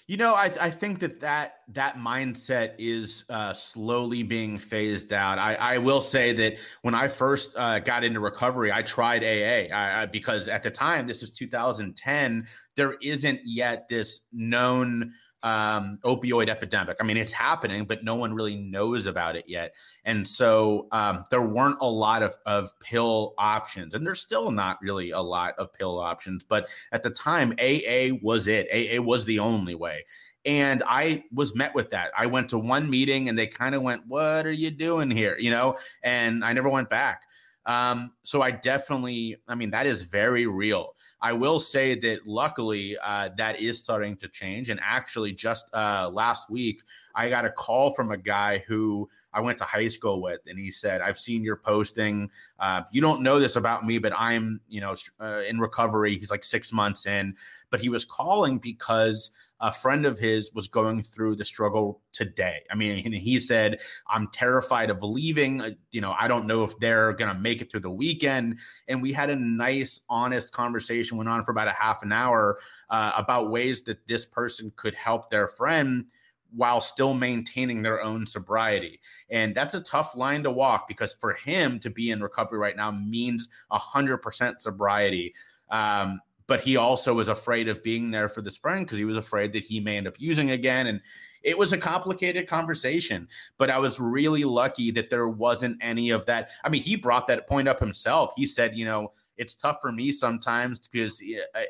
[0.09, 5.39] You know, I, I think that that that mindset is uh, slowly being phased out.
[5.39, 9.71] I, I will say that when I first uh, got into recovery, I tried AA
[9.71, 15.99] I, I, because at the time, this is 2010, there isn't yet this known um,
[16.05, 16.97] opioid epidemic.
[17.01, 19.75] I mean, it's happening, but no one really knows about it yet.
[20.05, 24.79] And so um, there weren't a lot of, of pill options, and there's still not
[24.83, 26.45] really a lot of pill options.
[26.45, 28.69] But at the time, AA was it.
[28.73, 30.05] AA was the only way.
[30.45, 32.11] And I was met with that.
[32.17, 35.37] I went to one meeting and they kind of went, What are you doing here?
[35.39, 37.25] You know, and I never went back.
[37.67, 40.95] Um, so I definitely, I mean, that is very real.
[41.21, 44.71] I will say that luckily uh, that is starting to change.
[44.71, 46.81] And actually, just uh, last week,
[47.15, 50.59] I got a call from a guy who I went to high school with, and
[50.59, 52.31] he said, "I've seen your posting.
[52.59, 56.17] Uh, you don't know this about me, but I'm, you know, uh, in recovery.
[56.17, 57.35] He's like six months in,
[57.71, 62.61] but he was calling because a friend of his was going through the struggle today.
[62.71, 65.61] I mean, he said, "I'm terrified of leaving.
[65.61, 69.03] Uh, you know, I don't know if they're gonna make it through the weekend." And
[69.03, 71.08] we had a nice, honest conversation.
[71.17, 72.59] Went on for about a half an hour
[72.91, 76.07] uh, about ways that this person could help their friend
[76.55, 79.01] while still maintaining their own sobriety.
[79.31, 82.77] And that's a tough line to walk because for him to be in recovery right
[82.77, 85.35] now means 100% sobriety.
[85.71, 89.19] Um, but he also was afraid of being there for this friend because he was
[89.19, 90.87] afraid that he may end up using again.
[90.87, 91.03] And
[91.43, 96.25] it was a complicated conversation, but I was really lucky that there wasn't any of
[96.27, 96.51] that.
[96.65, 98.33] I mean, he brought that point up himself.
[98.35, 101.23] He said, you know, it's tough for me sometimes because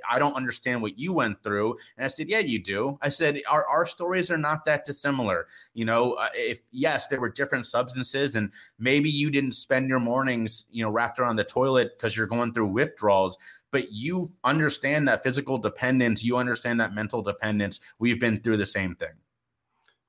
[0.09, 1.77] I don't understand what you went through.
[1.97, 2.99] And I said, Yeah, you do.
[3.03, 5.47] I said, Our, our stories are not that dissimilar.
[5.75, 10.01] You know, uh, if yes, there were different substances, and maybe you didn't spend your
[10.01, 13.39] mornings, you know, wrapped around the toilet because you're going through withdrawals,
[13.71, 17.95] but you understand that physical dependence, you understand that mental dependence.
[17.99, 19.13] We've been through the same thing.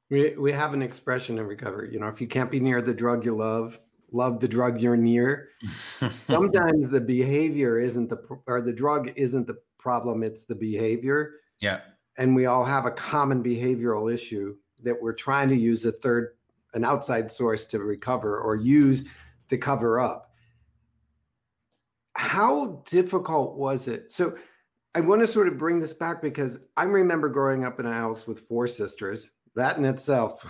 [0.10, 2.93] We, we have an expression in recovery, you know, if you can't be near the
[2.93, 3.80] drug you love,
[4.12, 5.50] love the drug you're near.
[6.10, 8.17] Sometimes the behavior isn't the
[8.48, 11.36] or the drug isn't the problem, it's the behavior.
[11.60, 11.82] Yeah.
[12.17, 16.36] And we all have a common behavioral issue that we're trying to use a third
[16.74, 19.04] an outside source to recover or use
[19.48, 20.32] to cover up.
[22.15, 24.12] How difficult was it?
[24.12, 24.36] So
[24.93, 27.93] I want to sort of bring this back because I remember growing up in a
[27.93, 29.32] house with four sisters.
[29.56, 30.45] That in itself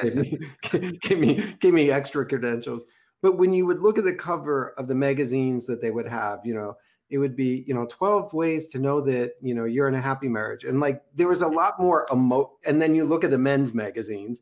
[0.00, 0.38] give, me,
[1.02, 2.84] give me give me extra credentials.
[3.22, 6.40] But when you would look at the cover of the magazines that they would have,
[6.44, 6.76] you know,
[7.08, 10.00] it would be, you know, 12 ways to know that, you know, you're in a
[10.00, 10.64] happy marriage.
[10.64, 11.56] And like there was a mm-hmm.
[11.56, 14.40] lot more emo and then you look at the men's magazines,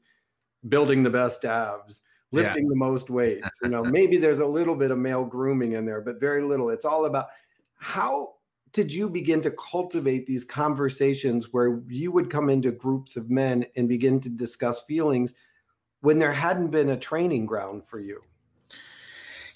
[0.68, 2.00] building the best abs,
[2.32, 2.70] lifting yeah.
[2.70, 3.58] the most weights.
[3.62, 6.70] You know, maybe there's a little bit of male grooming in there, but very little.
[6.70, 7.26] It's all about
[7.76, 8.34] how
[8.72, 13.66] did you begin to cultivate these conversations where you would come into groups of men
[13.76, 15.34] and begin to discuss feelings
[16.00, 18.22] when there hadn't been a training ground for you?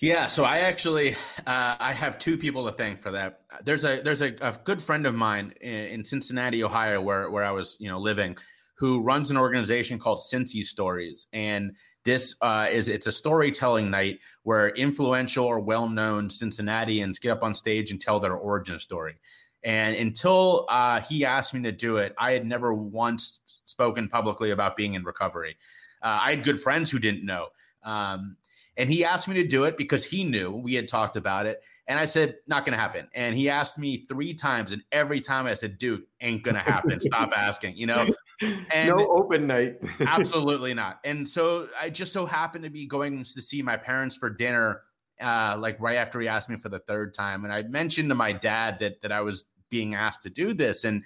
[0.01, 1.13] Yeah, so I actually
[1.47, 3.43] uh, I have two people to thank for that.
[3.63, 7.45] There's a there's a, a good friend of mine in, in, Cincinnati, Ohio, where where
[7.45, 8.37] I was you know living,
[8.77, 14.23] who runs an organization called Cincy Stories, and this uh, is it's a storytelling night
[14.43, 19.17] where influential or well-known Cincinnatians get up on stage and tell their origin story.
[19.63, 24.51] And until uh, he asked me to do it, I had never once spoken publicly
[24.51, 25.57] about being in recovery.
[26.03, 27.47] Uh, I had good friends who didn't know.
[27.83, 28.37] Um,
[28.77, 31.63] and he asked me to do it because he knew we had talked about it.
[31.87, 33.09] And I said, not going to happen.
[33.15, 34.73] And he asked me three times.
[34.73, 36.99] And every time I said, dude, ain't going to happen.
[37.01, 38.07] Stop asking, you know?
[38.41, 39.77] And no open night.
[40.01, 40.99] absolutely not.
[41.05, 44.83] And so I just so happened to be going to see my parents for dinner,
[45.21, 47.45] uh, like right after he asked me for the third time.
[47.45, 50.85] And I mentioned to my dad that, that I was being asked to do this.
[50.85, 51.05] And,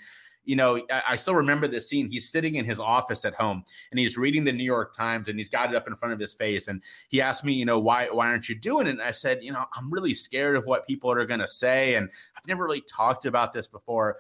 [0.49, 2.09] you know, I, I, still remember this scene.
[2.09, 5.39] He's sitting in his office at home and he's reading the New York Times and
[5.39, 6.69] he's got it up in front of his face.
[6.69, 8.93] And he asked me, you know, why why aren't you doing it?
[8.93, 11.97] And I said, you know, I'm really scared of what people are going to say,
[11.97, 14.17] and I've never really talked about this before.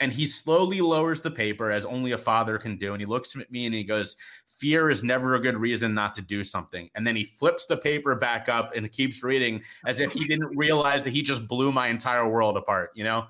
[0.00, 2.92] And he slowly lowers the paper as only a father can do.
[2.94, 6.14] And he looks at me and he goes, Fear is never a good reason not
[6.14, 6.88] to do something.
[6.94, 10.56] And then he flips the paper back up and keeps reading as if he didn't
[10.56, 13.26] realize that he just blew my entire world apart, you know?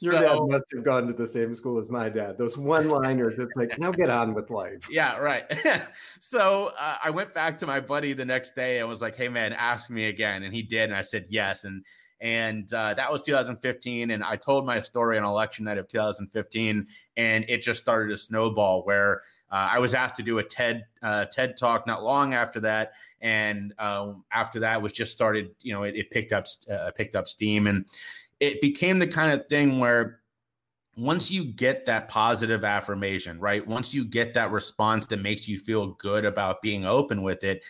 [0.00, 2.36] Your so, dad must have gone to the same school as my dad.
[2.36, 4.88] Those one-liners, it's like, now get on with life.
[4.90, 5.44] Yeah, right.
[6.18, 9.28] so uh, I went back to my buddy the next day and was like, "Hey,
[9.28, 11.84] man, ask me again," and he did, and I said yes, and
[12.20, 16.86] and uh, that was 2015 and i told my story on election night of 2015
[17.16, 20.84] and it just started to snowball where uh, i was asked to do a ted
[21.02, 25.74] uh, ted talk not long after that and um, after that was just started you
[25.74, 27.86] know it, it picked up uh, picked up steam and
[28.40, 30.20] it became the kind of thing where
[30.96, 33.66] once you get that positive affirmation, right?
[33.66, 37.62] Once you get that response that makes you feel good about being open with it,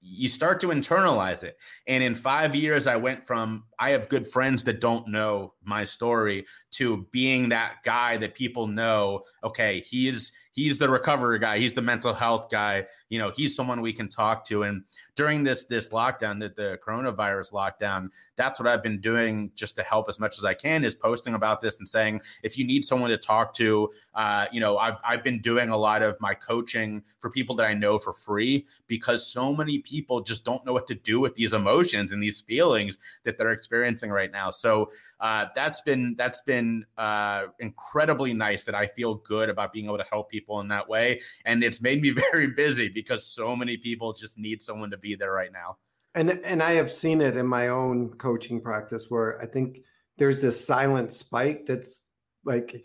[0.00, 1.56] you start to internalize it.
[1.86, 5.84] And in five years, I went from I have good friends that don't know my
[5.84, 11.74] story to being that guy that people know, okay, he's he's the recovery guy, he's
[11.74, 14.62] the mental health guy, you know, he's someone we can talk to.
[14.62, 14.84] And
[15.16, 19.82] during this this lockdown, that the coronavirus lockdown, that's what I've been doing just to
[19.82, 22.84] help as much as I can is posting about this and saying if you need
[22.84, 26.34] someone to talk to, uh, you know, I've I've been doing a lot of my
[26.34, 30.72] coaching for people that I know for free because so many people just don't know
[30.72, 34.50] what to do with these emotions and these feelings that they're experiencing right now.
[34.50, 34.88] So
[35.20, 39.98] uh, that's been that's been uh, incredibly nice that I feel good about being able
[39.98, 43.76] to help people in that way, and it's made me very busy because so many
[43.76, 45.78] people just need someone to be there right now.
[46.14, 49.78] And and I have seen it in my own coaching practice where I think
[50.18, 52.02] there's this silent spike that's
[52.44, 52.84] like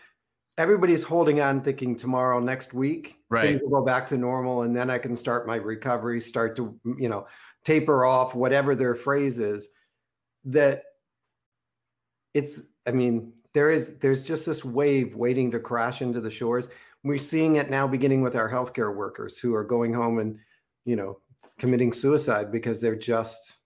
[0.58, 4.76] everybody's holding on thinking tomorrow next week right things will go back to normal and
[4.76, 7.26] then i can start my recovery start to you know
[7.64, 9.70] taper off whatever their phrase is
[10.46, 10.84] that
[12.34, 16.68] it's i mean there is there's just this wave waiting to crash into the shores
[17.04, 20.38] we're seeing it now beginning with our healthcare workers who are going home and
[20.86, 21.20] you know
[21.58, 23.60] committing suicide because they're just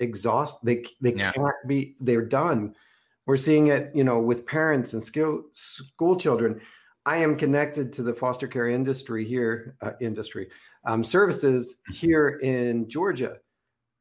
[0.00, 1.32] exhausted they they yeah.
[1.32, 2.74] can't be they're done
[3.26, 6.60] we're seeing it you know with parents and school school children
[7.06, 10.48] i am connected to the foster care industry here uh, industry
[10.84, 11.94] um, services mm-hmm.
[11.94, 13.36] here in georgia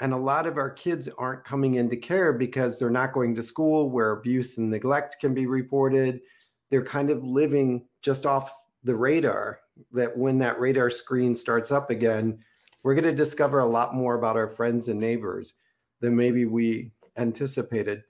[0.01, 3.43] and a lot of our kids aren't coming into care because they're not going to
[3.43, 6.21] school where abuse and neglect can be reported.
[6.69, 9.59] They're kind of living just off the radar.
[9.91, 12.39] That when that radar screen starts up again,
[12.83, 15.53] we're going to discover a lot more about our friends and neighbors
[16.01, 18.03] than maybe we anticipated.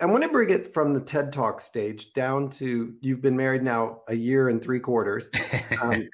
[0.00, 3.62] I want to bring it from the TED Talk stage down to you've been married
[3.62, 5.28] now a year and three quarters.
[5.80, 6.08] Um,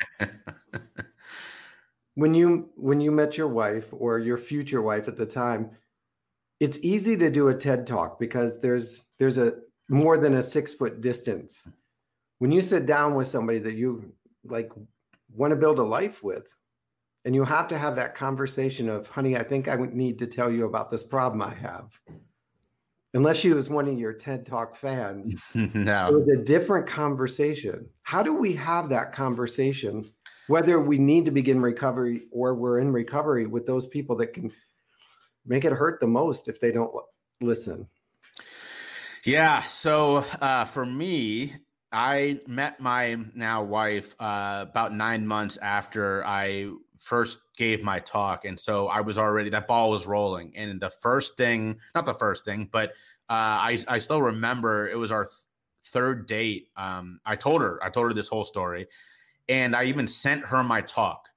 [2.18, 5.70] when you when you met your wife or your future wife at the time
[6.58, 9.54] it's easy to do a ted talk because there's there's a
[9.88, 11.68] more than a six foot distance.
[12.40, 14.12] When you sit down with somebody that you
[14.44, 14.72] like
[15.32, 16.48] want to build a life with
[17.24, 20.26] and you have to have that conversation of honey i think i would need to
[20.26, 22.00] tell you about this problem i have
[23.14, 26.08] unless she was one of your ted talk fans no.
[26.08, 27.86] it was a different conversation.
[28.02, 30.10] How do we have that conversation
[30.48, 34.50] whether we need to begin recovery or we're in recovery with those people that can
[35.46, 36.92] make it hurt the most if they don't
[37.40, 37.86] listen.
[39.24, 39.60] Yeah.
[39.62, 41.54] So uh, for me,
[41.92, 48.44] I met my now wife uh, about nine months after I first gave my talk.
[48.44, 50.52] And so I was already, that ball was rolling.
[50.56, 52.90] And the first thing, not the first thing, but
[53.30, 55.34] uh, I, I still remember it was our th-
[55.86, 56.68] third date.
[56.76, 58.86] Um, I told her, I told her this whole story.
[59.48, 61.28] And I even sent her my talk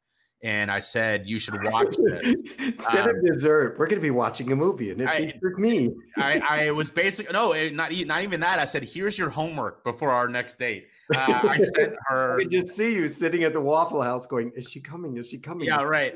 [0.44, 3.78] and I said you should watch this instead um, of dessert.
[3.78, 5.92] We're going to be watching a movie, and it I, me.
[6.18, 8.60] I, I was basically no, not not even that.
[8.60, 12.36] I said, "Here's your homework before our next date." Uh, I sent her.
[12.36, 15.18] I could just see you sitting at the Waffle House, going, "Is she coming?
[15.18, 16.14] Is she coming?" Yeah, right.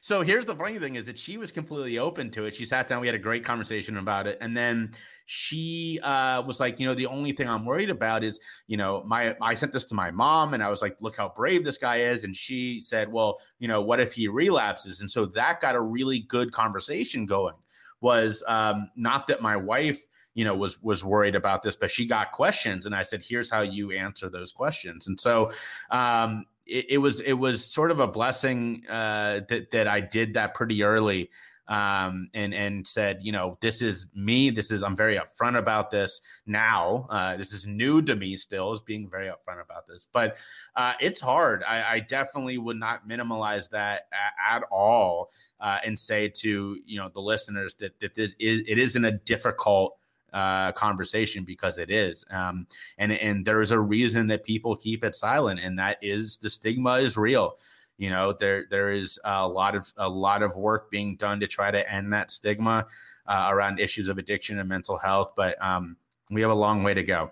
[0.00, 2.54] So here's the funny thing: is that she was completely open to it.
[2.54, 3.00] She sat down.
[3.00, 4.92] We had a great conversation about it, and then
[5.26, 9.02] she uh, was like, "You know, the only thing I'm worried about is, you know,
[9.06, 11.76] my I sent this to my mom, and I was like, look how brave this
[11.76, 15.00] guy is," and she said, "Well, you." know, what if he relapses?
[15.00, 17.54] And so that got a really good conversation going.
[18.00, 22.06] Was um, not that my wife, you know, was was worried about this, but she
[22.06, 25.50] got questions, and I said, "Here's how you answer those questions." And so
[25.90, 30.34] um, it, it was it was sort of a blessing uh, that that I did
[30.34, 31.30] that pretty early
[31.68, 34.50] um, and and said, you know, this is me.
[34.50, 37.06] This is I'm very upfront about this now.
[37.10, 40.06] Uh, this is new to me still, is being very upfront about this.
[40.12, 40.38] But
[40.76, 41.62] uh, it's hard.
[41.66, 44.02] I, I, definitely would not minimize that
[44.48, 48.78] at, all uh, and say to you know the listeners that that this is it
[48.78, 49.96] isn't a difficult.
[50.32, 52.66] Uh, conversation because it is, um,
[52.98, 56.50] and and there is a reason that people keep it silent, and that is the
[56.50, 57.56] stigma is real
[57.98, 61.46] you know there there is a lot of a lot of work being done to
[61.46, 62.86] try to end that stigma
[63.26, 65.96] uh, around issues of addiction and mental health but um,
[66.30, 67.30] we have a long way to go.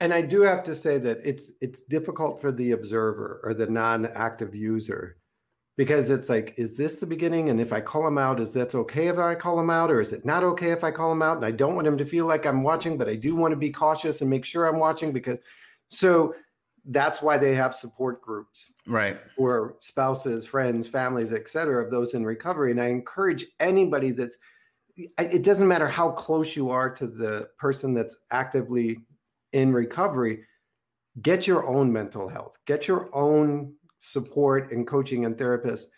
[0.00, 3.66] And i do have to say that it's it's difficult for the observer or the
[3.66, 5.16] non-active user
[5.76, 7.50] because it's like is this the beginning?
[7.50, 9.90] And if i call him out is that okay if i call him out?
[9.90, 11.36] Or is it not okay if i call him out?
[11.36, 13.56] And i don't want him to feel like i'm watching but i do want to
[13.56, 15.38] be cautious and make sure i'm watching because
[15.88, 16.34] so
[16.88, 22.24] that's why they have support groups right for spouses friends families etc of those in
[22.24, 24.36] recovery and i encourage anybody that's
[24.96, 28.98] it doesn't matter how close you are to the person that's actively
[29.52, 30.40] in recovery
[31.22, 35.90] get your own mental health get your own support and coaching and therapist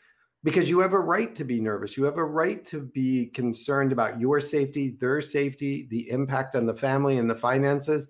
[0.42, 1.96] because you have a right to be nervous.
[1.96, 6.66] You have a right to be concerned about your safety, their safety, the impact on
[6.66, 8.08] the family and the finances.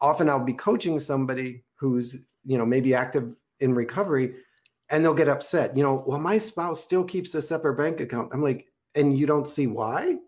[0.00, 2.14] Often I'll be coaching somebody who's,
[2.44, 4.36] you know, maybe active in recovery
[4.88, 5.76] and they'll get upset.
[5.76, 8.30] You know, well, my spouse still keeps a separate bank account.
[8.32, 10.18] I'm like, and you don't see why?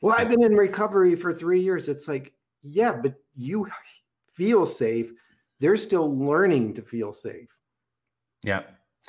[0.00, 1.88] Well, I've been in recovery for three years.
[1.88, 2.32] It's like,
[2.62, 3.66] yeah, but you
[4.32, 5.10] feel safe.
[5.58, 7.48] They're still learning to feel safe.
[8.44, 8.62] Yeah.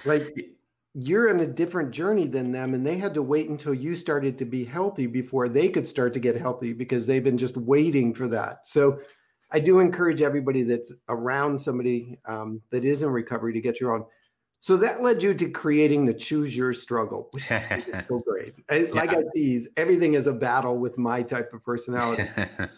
[0.04, 0.56] Like
[0.96, 4.38] you're in a different journey than them and they had to wait until you started
[4.38, 8.14] to be healthy before they could start to get healthy because they've been just waiting
[8.14, 9.00] for that so
[9.54, 13.94] i do encourage everybody that's around somebody um, that is in recovery to get your
[13.94, 14.06] own
[14.60, 18.92] so that led you to creating the choose your struggle so great I, yeah.
[18.94, 22.28] like i tease everything is a battle with my type of personality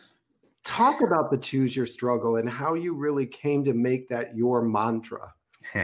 [0.64, 4.62] talk about the choose your struggle and how you really came to make that your
[4.62, 5.34] mantra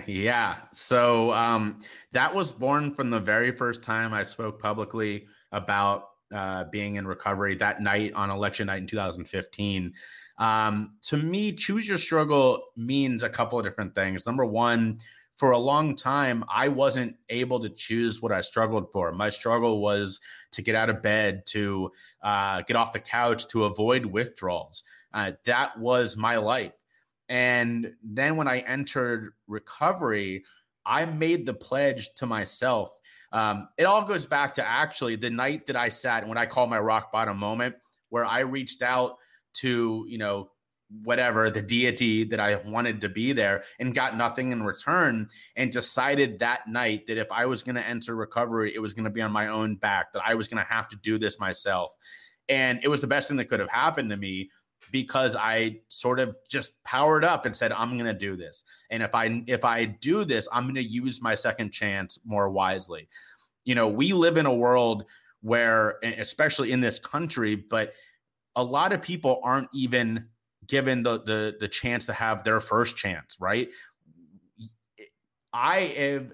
[0.05, 0.57] yeah.
[0.71, 1.79] So um,
[2.11, 7.05] that was born from the very first time I spoke publicly about uh, being in
[7.05, 9.93] recovery that night on election night in 2015.
[10.41, 14.25] Um, to me, choose your struggle means a couple of different things.
[14.25, 14.97] Number one,
[15.35, 19.11] for a long time, I wasn't able to choose what I struggled for.
[19.11, 20.19] My struggle was
[20.51, 21.91] to get out of bed, to
[22.23, 24.83] uh, get off the couch, to avoid withdrawals.
[25.13, 26.73] Uh, that was my life.
[27.29, 30.43] And then when I entered recovery,
[30.87, 32.99] I made the pledge to myself.
[33.31, 36.65] Um, it all goes back to actually the night that I sat what I call
[36.65, 37.75] my rock bottom moment,
[38.09, 39.17] where I reached out
[39.53, 40.51] to, you know,
[41.03, 45.71] whatever the deity that I wanted to be there and got nothing in return and
[45.71, 49.09] decided that night that if I was going to enter recovery, it was going to
[49.09, 51.95] be on my own back, that I was going to have to do this myself.
[52.49, 54.49] And it was the best thing that could have happened to me
[54.91, 58.65] because I sort of just powered up and said I'm going to do this.
[58.89, 62.49] And if I if I do this, I'm going to use my second chance more
[62.49, 63.07] wisely.
[63.63, 65.05] You know, we live in a world
[65.41, 67.93] where especially in this country, but
[68.55, 70.27] a lot of people aren't even
[70.67, 73.69] given the the the chance to have their first chance, right?
[75.53, 76.33] I have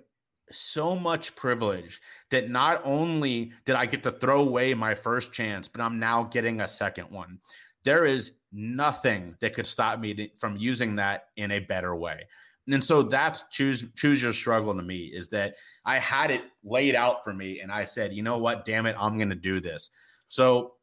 [0.51, 1.99] so much privilege
[2.29, 6.23] that not only did I get to throw away my first chance, but I'm now
[6.23, 7.39] getting a second one.
[7.83, 12.27] There is nothing that could stop me to, from using that in a better way.
[12.69, 15.55] And so that's choose choose your struggle to me is that
[15.85, 18.95] I had it laid out for me and I said, you know what, damn it,
[18.99, 19.89] I'm going to do this.
[20.27, 20.73] So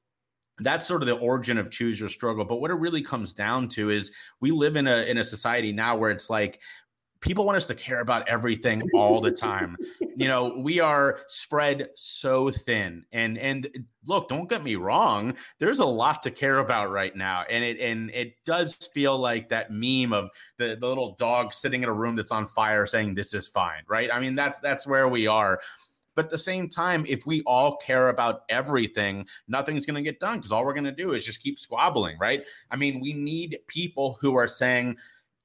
[0.58, 3.68] that's sort of the origin of choose your struggle but what it really comes down
[3.68, 6.60] to is we live in a in a society now where it's like
[7.24, 9.76] people want us to care about everything all the time.
[10.14, 13.04] you know, we are spread so thin.
[13.12, 17.44] And and look, don't get me wrong, there's a lot to care about right now.
[17.50, 21.82] And it and it does feel like that meme of the, the little dog sitting
[21.82, 24.10] in a room that's on fire saying this is fine, right?
[24.12, 25.58] I mean, that's that's where we are.
[26.14, 30.20] But at the same time, if we all care about everything, nothing's going to get
[30.20, 32.46] done because all we're going to do is just keep squabbling, right?
[32.70, 34.96] I mean, we need people who are saying,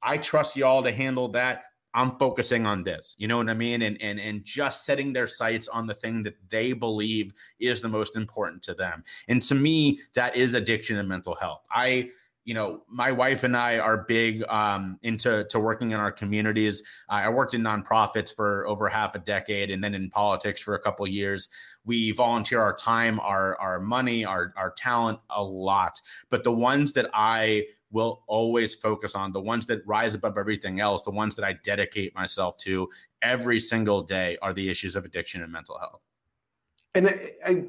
[0.02, 1.64] I trust y'all to handle that.
[1.94, 3.16] I'm focusing on this.
[3.18, 3.82] You know what I mean?
[3.82, 7.88] And and and just setting their sights on the thing that they believe is the
[7.88, 9.04] most important to them.
[9.28, 11.66] And to me, that is addiction and mental health.
[11.72, 12.12] I
[12.50, 16.82] you know, my wife and I are big um, into to working in our communities.
[17.08, 20.74] Uh, I worked in nonprofits for over half a decade, and then in politics for
[20.74, 21.48] a couple years.
[21.86, 26.02] We volunteer our time, our our money, our our talent a lot.
[26.32, 30.80] But the ones that I will always focus on, the ones that rise above everything
[30.80, 32.90] else, the ones that I dedicate myself to
[33.22, 36.02] every single day, are the issues of addiction and mental health.
[36.96, 37.64] And I, I,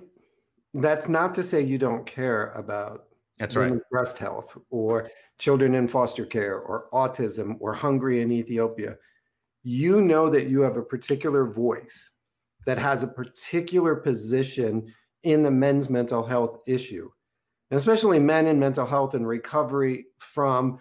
[0.73, 3.10] that's not to say you don't care about
[3.41, 3.73] that's right.
[3.91, 8.97] Breast health, or children in foster care, or autism, or hungry in Ethiopia.
[9.63, 12.13] You know that you have a particular voice
[12.67, 17.11] that has a particular position in the men's mental health issue,
[17.71, 20.79] and especially men in mental health and recovery from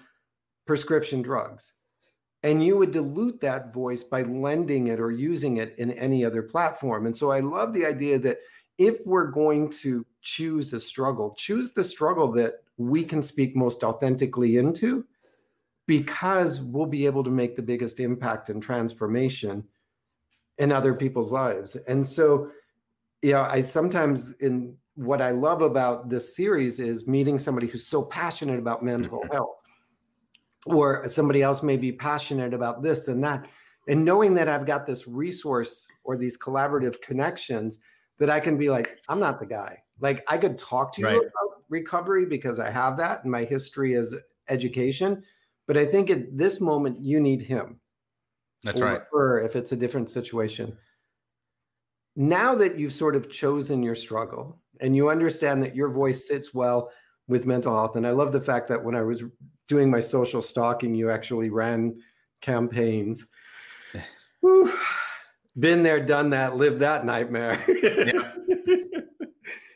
[0.68, 1.74] prescription drugs.
[2.44, 6.42] And you would dilute that voice by lending it or using it in any other
[6.42, 7.06] platform.
[7.06, 8.40] And so I love the idea that
[8.78, 13.84] if we're going to choose a struggle, choose the struggle that we can speak most
[13.84, 15.06] authentically into
[15.88, 19.64] because we'll be able to make the biggest impact and transformation
[20.60, 21.76] in other people's lives.
[21.88, 22.52] And so,
[23.22, 27.86] you know, I sometimes in what I love about this series is meeting somebody who's
[27.86, 29.34] so passionate about mental mm-hmm.
[29.34, 29.56] health,
[30.66, 33.48] or somebody else may be passionate about this and that.
[33.88, 37.80] And knowing that I've got this resource or these collaborative connections
[38.20, 39.82] that I can be like, I'm not the guy.
[40.00, 41.16] Like I could talk to you right.
[41.18, 44.16] about recovery because I have that and my history is
[44.48, 45.24] education.
[45.68, 47.80] But I think at this moment you need him.
[48.64, 49.02] That's or, right.
[49.14, 50.78] Or if it's a different situation.
[52.16, 56.54] now that you've sort of chosen your struggle and you understand that your voice sits
[56.54, 56.92] well
[57.30, 59.24] with mental health, and I love the fact that when I was
[59.68, 62.02] doing my social stalking, you actually ran
[62.42, 63.26] campaigns.
[64.42, 64.74] Whew.
[65.58, 67.64] Been there, done that, lived that nightmare.
[67.84, 68.29] Yeah.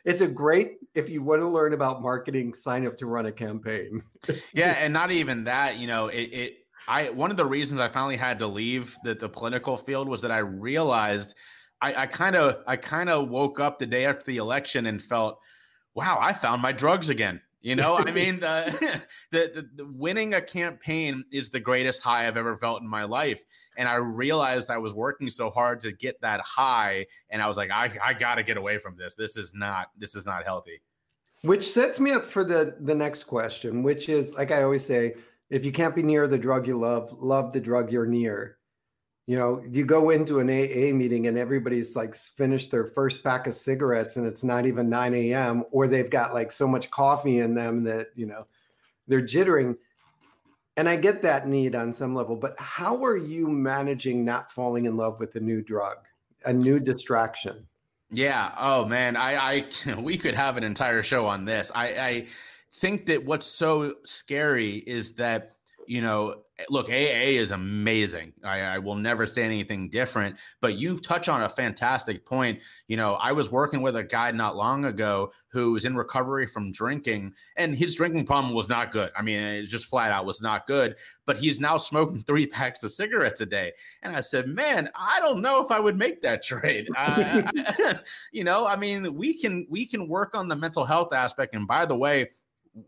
[0.06, 3.32] It's a great if you want to learn about marketing, sign up to run a
[3.32, 4.04] campaign.
[4.54, 7.88] yeah, and not even that, you know, it, it I one of the reasons I
[7.88, 11.36] finally had to leave the, the political field was that I realized
[11.84, 15.40] I kind of I kind of woke up the day after the election and felt,
[15.94, 17.42] wow, I found my drugs again.
[17.64, 19.02] You know, I mean, the,
[19.32, 23.06] the, the, the, winning a campaign is the greatest high I've ever felt in my
[23.06, 23.44] life.
[23.78, 27.08] And I realized I was working so hard to get that high.
[27.32, 29.16] And I was like, I, I got to get away from this.
[29.16, 30.82] This is not, this is not healthy.
[31.42, 35.16] Which sets me up for the, the next question, which is like I always say,
[35.50, 38.58] if you can't be near the drug you love, love the drug you're near
[39.26, 43.48] you know you go into an aa meeting and everybody's like finished their first pack
[43.48, 47.40] of cigarettes and it's not even 9 a.m or they've got like so much coffee
[47.40, 48.46] in them that you know
[49.08, 49.78] they're jittering.
[50.76, 54.86] And i get that need on some level but how are you managing not falling
[54.86, 55.98] in love with a new drug
[56.46, 57.68] a new distraction?
[58.10, 58.52] Yeah.
[58.58, 59.18] Oh man.
[59.18, 61.72] I i we could have an entire show on this.
[61.74, 62.26] I i
[62.74, 65.52] think that what's so scary is that
[65.88, 68.34] you know look, AA is amazing.
[68.44, 70.40] I, I, will never say anything different.
[70.62, 72.62] But you touch on a fantastic point.
[72.88, 76.48] You know, I was working with a guy not long ago who was in recovery
[76.48, 79.12] from drinking, and his drinking problem was not good.
[79.16, 80.96] I mean, it just flat out was not good.
[81.26, 83.74] But he's now smoking three packs of cigarettes a day.
[84.02, 86.88] And I said, man, I don't know if I would make that trade.
[87.04, 87.42] Uh,
[88.32, 91.54] you know, I mean, we can we can work on the mental health aspect.
[91.54, 92.30] And by the way,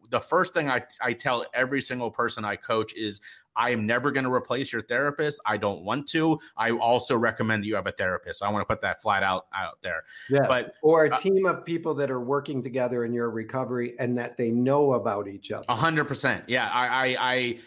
[0.10, 3.22] the first thing I, I tell every single person I coach is
[3.56, 5.40] I am never going to replace your therapist.
[5.46, 6.38] I don't want to.
[6.58, 8.40] I also recommend that you have a therapist.
[8.40, 10.04] So I want to put that flat out out there.
[10.30, 10.46] Yes.
[10.48, 14.18] But or a uh, team of people that are working together in your recovery and
[14.18, 15.66] that they know about each other.
[15.70, 16.44] A hundred percent.
[16.48, 16.70] Yeah.
[16.74, 17.60] I, I, I,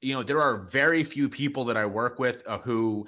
[0.00, 3.06] you know, there are very few people that I work with uh, who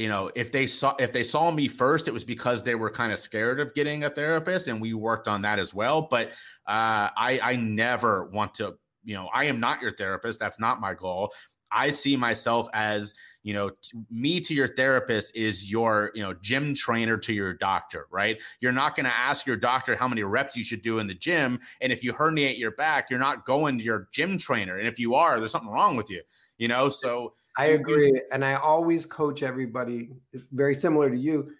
[0.00, 2.88] you know if they saw if they saw me first it was because they were
[2.88, 6.28] kind of scared of getting a therapist and we worked on that as well but
[6.66, 8.74] uh, i i never want to
[9.04, 11.30] you know i am not your therapist that's not my goal
[11.72, 16.34] I see myself as, you know, t- me to your therapist is your, you know,
[16.34, 18.42] gym trainer to your doctor, right?
[18.60, 21.14] You're not going to ask your doctor how many reps you should do in the
[21.14, 21.58] gym.
[21.80, 24.78] And if you herniate your back, you're not going to your gym trainer.
[24.78, 26.22] And if you are, there's something wrong with you,
[26.58, 26.88] you know?
[26.88, 28.20] So I agree.
[28.32, 30.10] And I always coach everybody
[30.52, 31.52] very similar to you.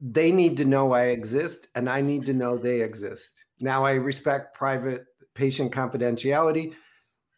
[0.00, 3.44] They need to know I exist and I need to know they exist.
[3.60, 6.74] Now, I respect private patient confidentiality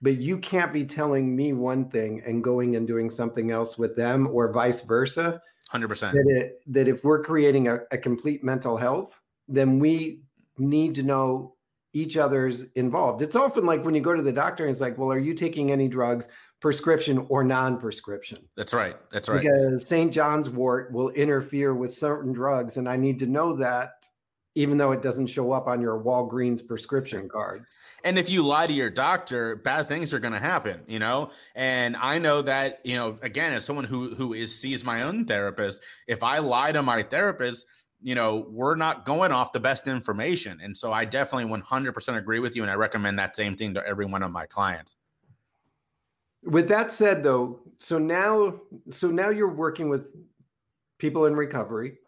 [0.00, 3.96] but you can't be telling me one thing and going and doing something else with
[3.96, 5.40] them or vice versa.
[5.72, 10.22] 100% that, it, that if we're creating a, a complete mental health then we
[10.58, 11.54] need to know
[11.94, 13.22] each other's involved.
[13.22, 15.34] It's often like when you go to the doctor and it's like well are you
[15.34, 16.28] taking any drugs
[16.60, 18.38] prescription or non-prescription?
[18.56, 18.96] That's right.
[19.12, 19.42] That's right.
[19.42, 23.97] Because st john's wort will interfere with certain drugs and i need to know that
[24.58, 27.64] even though it doesn't show up on your Walgreens prescription card.
[28.02, 31.30] And if you lie to your doctor, bad things are going to happen, you know?
[31.54, 35.26] And I know that, you know, again, as someone who who is sees my own
[35.26, 37.66] therapist, if I lie to my therapist,
[38.02, 40.58] you know, we're not going off the best information.
[40.60, 43.86] And so I definitely 100% agree with you and I recommend that same thing to
[43.86, 44.96] every one of my clients.
[46.44, 50.16] With that said though, so now so now you're working with
[50.98, 51.98] people in recovery,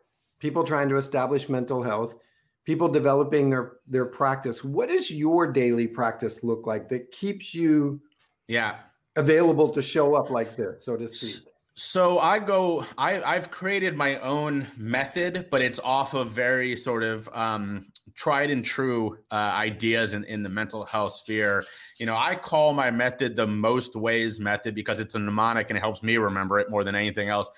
[0.40, 2.16] people trying to establish mental health
[2.64, 4.62] people developing their their practice.
[4.62, 8.00] What does your daily practice look like that keeps you
[8.48, 8.76] yeah.
[9.16, 11.46] available to show up like this so to speak?
[11.74, 17.02] So i go i i've created my own method but it's off of very sort
[17.02, 17.86] of um
[18.16, 21.62] tried and true uh, ideas in, in the mental health sphere.
[21.98, 25.76] You know i call my method the most ways method because it's a mnemonic and
[25.78, 27.48] it helps me remember it more than anything else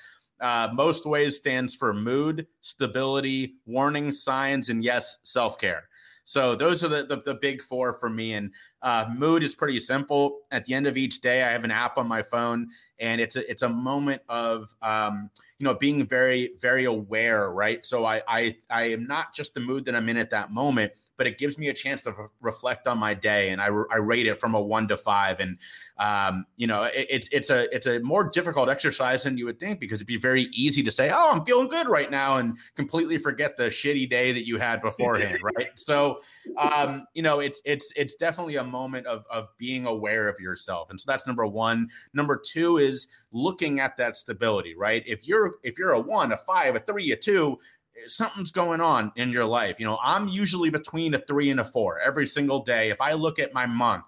[0.43, 5.84] uh, most ways stands for mood, stability, warning signs, and yes, self care.
[6.24, 8.34] So those are the, the, the, big four for me.
[8.34, 8.53] And
[8.83, 10.41] uh, mood is pretty simple.
[10.51, 12.68] At the end of each day, I have an app on my phone,
[12.99, 17.85] and it's a it's a moment of um, you know being very very aware, right?
[17.87, 20.93] So I I I am not just the mood that I'm in at that moment,
[21.22, 23.85] but it gives me a chance to re- reflect on my day, and I, re-
[23.93, 25.39] I rate it from a one to five.
[25.39, 25.59] And
[25.99, 29.61] um, you know, it, it's it's a it's a more difficult exercise than you would
[29.61, 32.57] think because it'd be very easy to say, "Oh, I'm feeling good right now," and
[32.74, 35.68] completely forget the shitty day that you had beforehand, right?
[35.76, 36.18] So,
[36.57, 40.91] um, you know, it's it's it's definitely a moment of of being aware of yourself,
[40.91, 41.89] and so that's number one.
[42.14, 45.05] Number two is looking at that stability, right?
[45.07, 47.59] If you're if you're a one, a five, a three, a two,
[48.07, 49.79] something's going on in your life.
[49.79, 52.91] You know, I'm usually between a three and a four every single day.
[52.91, 54.07] If I look at my month,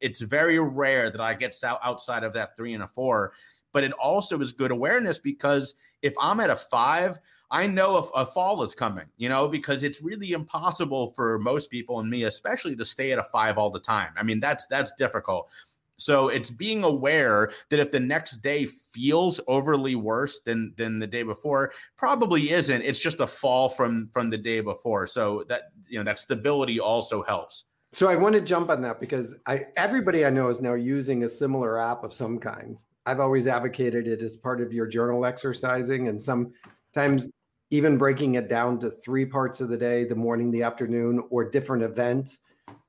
[0.00, 3.32] it's very rare that I get outside of that three and a four.
[3.72, 7.18] But it also is good awareness because if I'm at a five,
[7.50, 11.70] I know if a fall is coming, you know, because it's really impossible for most
[11.70, 14.12] people and me, especially to stay at a five all the time.
[14.16, 15.50] I mean, that's that's difficult.
[15.98, 21.06] So it's being aware that if the next day feels overly worse than than the
[21.06, 22.82] day before, probably isn't.
[22.82, 25.06] It's just a fall from from the day before.
[25.06, 27.64] So that you know that stability also helps.
[27.92, 31.24] So I want to jump on that because I everybody I know is now using
[31.24, 32.78] a similar app of some kind.
[33.08, 37.26] I've always advocated it as part of your journal exercising and sometimes
[37.70, 41.48] even breaking it down to three parts of the day, the morning, the afternoon, or
[41.48, 42.38] different events.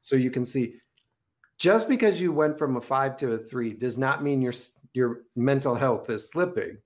[0.01, 0.75] So you can see
[1.57, 4.53] just because you went from a five to a three does not mean your
[4.93, 6.79] your mental health is slipping.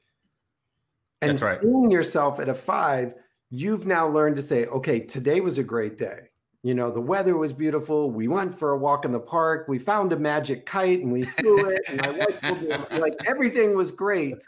[1.21, 1.59] And That's right.
[1.59, 3.15] seeing yourself at a five,
[3.49, 6.29] you've now learned to say, okay, today was a great day.
[6.63, 8.09] You know, the weather was beautiful.
[8.09, 9.67] We went for a walk in the park.
[9.67, 11.81] We found a magic kite and we flew it.
[11.87, 14.43] And my wife told me, like, everything was great.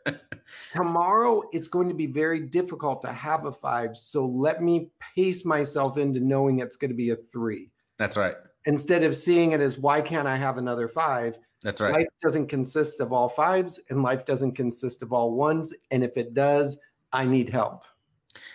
[0.71, 3.97] Tomorrow, it's going to be very difficult to have a five.
[3.97, 7.69] So let me pace myself into knowing it's going to be a three.
[7.97, 8.35] That's right
[8.65, 11.37] instead of seeing it as why can't I have another five?
[11.61, 11.93] That's right.
[11.93, 15.73] Life doesn't consist of all fives and life doesn't consist of all ones.
[15.91, 16.79] And if it does,
[17.11, 17.83] I need help.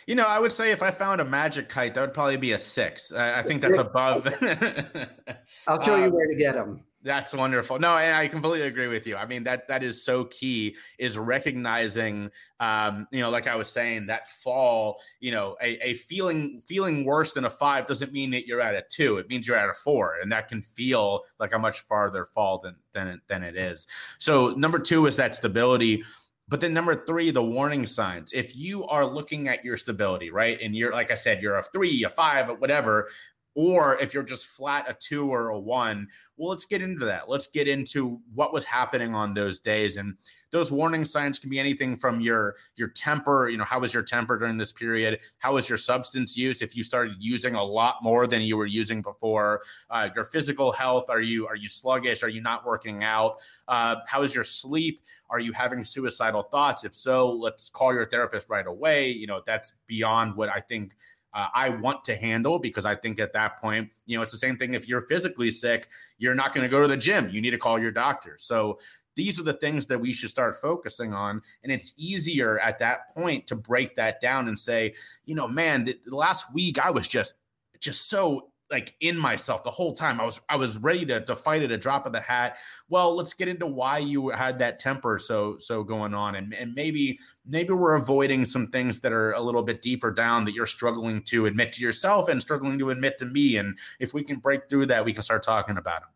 [0.07, 2.53] You know, I would say if I found a magic kite, that would probably be
[2.53, 3.13] a six.
[3.13, 4.27] I, I think that's above.
[5.69, 6.83] I'll show you um, where to get them.
[7.03, 7.79] That's wonderful.
[7.79, 9.17] No, and I completely agree with you.
[9.17, 13.71] I mean that that is so key is recognizing um, you know, like I was
[13.71, 18.31] saying, that fall, you know, a, a feeling feeling worse than a five doesn't mean
[18.33, 19.17] that you're at a two.
[19.17, 20.17] It means you're at a four.
[20.23, 23.87] And that can feel like a much farther fall than than it, than it is.
[24.19, 26.03] So number two is that stability.
[26.51, 28.33] But then number three, the warning signs.
[28.33, 30.61] If you are looking at your stability, right?
[30.61, 33.07] And you're like I said, you're a three, a five, whatever,
[33.55, 37.29] or if you're just flat a two or a one well let's get into that
[37.29, 40.17] let's get into what was happening on those days and
[40.51, 44.03] those warning signs can be anything from your your temper you know how was your
[44.03, 47.97] temper during this period how was your substance use if you started using a lot
[48.03, 52.23] more than you were using before uh, your physical health are you are you sluggish
[52.23, 53.37] are you not working out
[53.69, 58.07] uh, how is your sleep are you having suicidal thoughts if so let's call your
[58.07, 60.95] therapist right away you know that's beyond what i think
[61.33, 64.39] uh, I want to handle because I think at that point, you know, it's the
[64.39, 64.75] same thing.
[64.75, 65.89] If you're physically sick,
[66.19, 67.31] you're not going to go to the gym.
[67.31, 68.37] You need to call your doctor.
[68.39, 68.79] So
[69.21, 71.43] these are the things that we should start focusing on.
[71.63, 74.95] And it's easier at that point to break that down and say,
[75.27, 77.35] you know, man, the, the last week I was just
[77.81, 80.21] just so like in myself the whole time.
[80.21, 82.57] I was I was ready to, to fight at a drop of the hat.
[82.89, 86.73] Well, let's get into why you had that temper so so going on, and and
[86.75, 90.67] maybe maybe we're avoiding some things that are a little bit deeper down that you're
[90.67, 93.57] struggling to admit to yourself and struggling to admit to me.
[93.57, 96.11] And if we can break through that, we can start talking about them.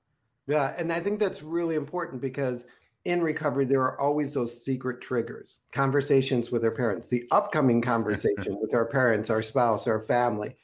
[0.46, 2.66] Yeah, and I think that's really important because
[3.04, 8.58] in recovery, there are always those secret triggers, conversations with our parents, the upcoming conversation
[8.60, 10.56] with our parents, our spouse, our family.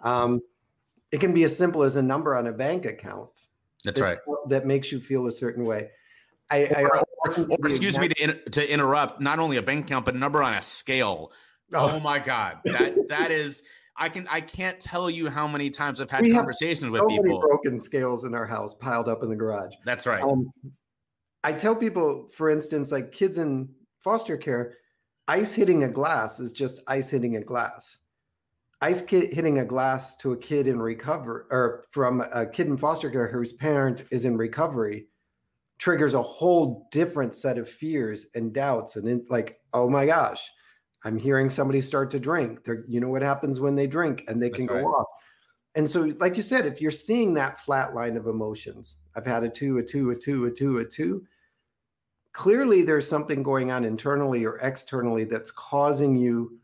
[0.00, 0.42] Um,
[1.12, 3.30] it can be as simple as a number on a bank account.
[3.84, 4.18] That's that, right.
[4.48, 5.90] That makes you feel a certain way.
[6.50, 9.20] I, or, I or, or, excuse me to, in, to interrupt.
[9.20, 11.32] Not only a bank account, but a number on a scale.
[11.72, 13.64] Oh, oh my God, that that is.
[13.96, 17.06] I can I can't tell you how many times I've had we conversations with so
[17.06, 17.24] people.
[17.24, 19.74] Many broken scales in our house piled up in the garage.
[19.84, 20.22] That's right.
[20.22, 20.52] Um,
[21.46, 23.68] I tell people, for instance, like kids in
[24.00, 24.74] foster care,
[25.28, 27.98] ice hitting a glass is just ice hitting a glass.
[28.82, 32.76] Ice kid hitting a glass to a kid in recovery or from a kid in
[32.76, 35.06] foster care whose parent is in recovery
[35.78, 40.50] triggers a whole different set of fears and doubts and in, like oh my gosh
[41.04, 42.64] i'm hearing somebody start to drink.
[42.64, 44.84] They're, you know what happens when they drink and they That's can go right.
[44.84, 45.06] off.
[45.76, 49.44] And so like you said if you're seeing that flat line of emotions i've had
[49.44, 51.24] a two a two a two a two a two
[52.36, 56.58] clearly there's something going on internally or externally that's causing you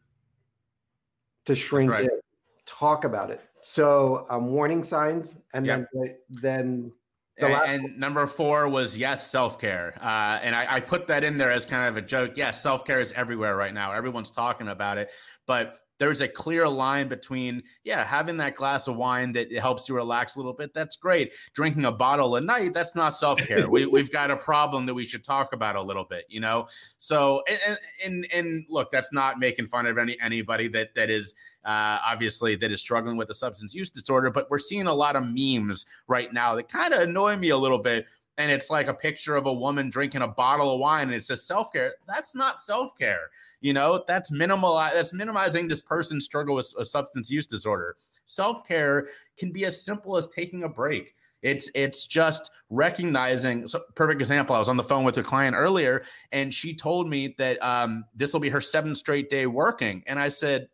[1.46, 2.04] to shrink right.
[2.04, 2.24] it,
[2.66, 3.40] talk about it.
[3.62, 5.86] So um, warning signs, and yep.
[5.94, 6.92] then then
[7.38, 9.94] the and, and, number four was yes, self care.
[10.02, 12.32] Uh, and I, I, put that in there as kind of a joke.
[12.36, 13.92] Yes, self care is everywhere right now.
[13.92, 15.10] Everyone's talking about it.
[15.46, 19.94] But there's a clear line between yeah having that glass of wine that helps you
[19.94, 21.32] relax a little bit that's great.
[21.54, 23.70] Drinking a bottle a night that's not self-care.
[23.70, 26.66] We, we've got a problem that we should talk about a little bit you know?
[26.98, 31.36] So and and, and look that's not making fun of any anybody that that is
[31.64, 35.14] uh, obviously that is struggling with a substance use disorder but we're seeing a lot
[35.14, 38.06] of memes right now that kind of annoy me a little bit
[38.38, 41.24] and it's like a picture of a woman drinking a bottle of wine and it
[41.24, 43.30] says self-care that's not self-care
[43.60, 49.06] you know that's minimal that's minimizing this person's struggle with a substance use disorder self-care
[49.36, 53.66] can be as simple as taking a break it's it's just recognizing.
[53.66, 54.54] So perfect example.
[54.54, 58.04] I was on the phone with a client earlier, and she told me that um,
[58.14, 60.68] this will be her seventh straight day working, and I said,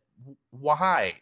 [0.50, 1.14] "Why?"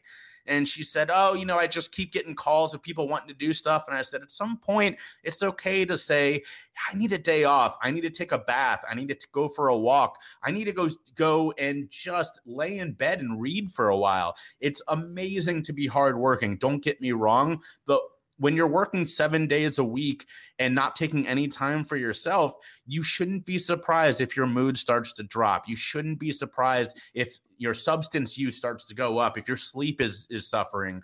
[0.47, 3.34] And she said, Oh, you know, I just keep getting calls of people wanting to
[3.34, 3.84] do stuff.
[3.88, 6.42] And I said, At some point, it's okay to say,
[6.90, 7.76] I need a day off.
[7.82, 8.84] I need to take a bath.
[8.90, 10.18] I need to go for a walk.
[10.42, 14.34] I need to go, go and just lay in bed and read for a while.
[14.61, 16.57] It's amazing to be hardworking.
[16.57, 17.62] Don't get me wrong.
[17.86, 18.01] The
[18.39, 20.26] when you're working seven days a week
[20.59, 22.55] and not taking any time for yourself,
[22.87, 25.68] you shouldn't be surprised if your mood starts to drop.
[25.68, 30.01] You shouldn't be surprised if your substance use starts to go up, if your sleep
[30.01, 31.03] is is suffering.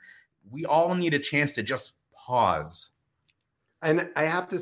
[0.50, 2.90] We all need a chance to just pause.
[3.80, 4.60] And I have to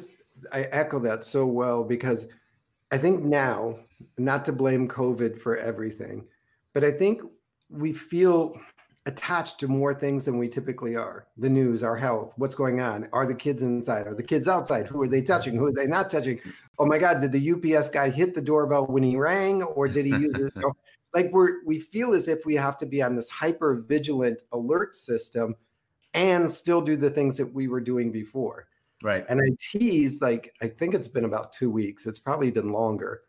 [0.52, 2.26] I echo that so well because
[2.90, 3.76] I think now,
[4.18, 6.24] not to blame COVID for everything,
[6.72, 7.22] but I think
[7.68, 8.58] we feel
[9.10, 11.26] attached to more things than we typically are.
[11.36, 13.08] The news our health what's going on?
[13.12, 14.06] Are the kids inside?
[14.06, 14.86] Are the kids outside?
[14.86, 15.56] Who are they touching?
[15.56, 16.40] Who are they not touching?
[16.78, 20.06] Oh my god did the ups guy hit the doorbell when he rang or did
[20.06, 20.52] he use it
[21.14, 24.94] like we're we feel as if we have to be on this hyper vigilant alert
[24.94, 25.56] system
[26.14, 28.68] and still do the things that we were doing before.
[29.02, 29.24] Right.
[29.28, 32.06] And i tease like i think it's been about two weeks.
[32.06, 33.22] It's probably been longer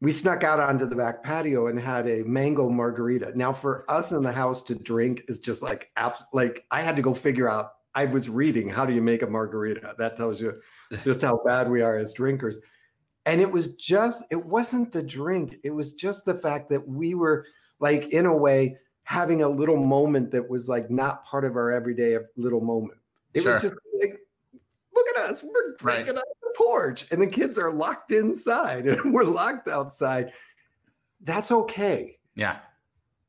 [0.00, 3.32] we snuck out onto the back patio and had a mango margarita.
[3.34, 6.96] Now, for us in the house to drink is just like abs- like I had
[6.96, 7.72] to go figure out.
[7.96, 9.94] I was reading how do you make a margarita.
[9.98, 10.60] That tells you
[11.04, 12.58] just how bad we are as drinkers.
[13.24, 15.56] And it was just it wasn't the drink.
[15.62, 17.46] It was just the fact that we were
[17.78, 21.70] like in a way having a little moment that was like not part of our
[21.70, 22.98] everyday little moment.
[23.32, 23.52] It sure.
[23.52, 24.20] was just like,
[24.94, 26.24] look at us, we're drinking right
[26.56, 30.32] porch and the kids are locked inside and we're locked outside.
[31.22, 32.18] That's okay.
[32.34, 32.58] Yeah.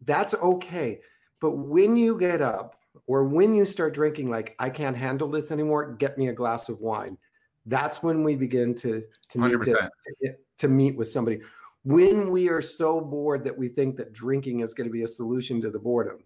[0.03, 1.01] That's okay.
[1.39, 5.51] But when you get up or when you start drinking, like, I can't handle this
[5.51, 7.17] anymore, get me a glass of wine.
[7.65, 11.41] That's when we begin to, to, meet, to, to meet with somebody.
[11.83, 15.07] When we are so bored that we think that drinking is going to be a
[15.07, 16.23] solution to the boredom.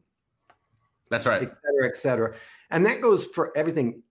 [1.09, 1.41] That's right.
[1.41, 2.35] Et cetera, et cetera.
[2.71, 4.03] And that goes for everything.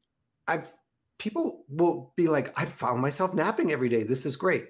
[0.47, 0.71] I've
[1.19, 4.05] people will be like, I found myself napping every day.
[4.05, 4.69] This is great.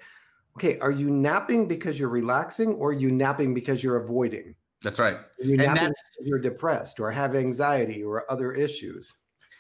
[0.57, 4.55] Okay, are you napping because you're relaxing or are you napping because you're avoiding?
[4.83, 5.17] That's right.
[5.17, 9.13] Are you napping because you're depressed or have anxiety or other issues.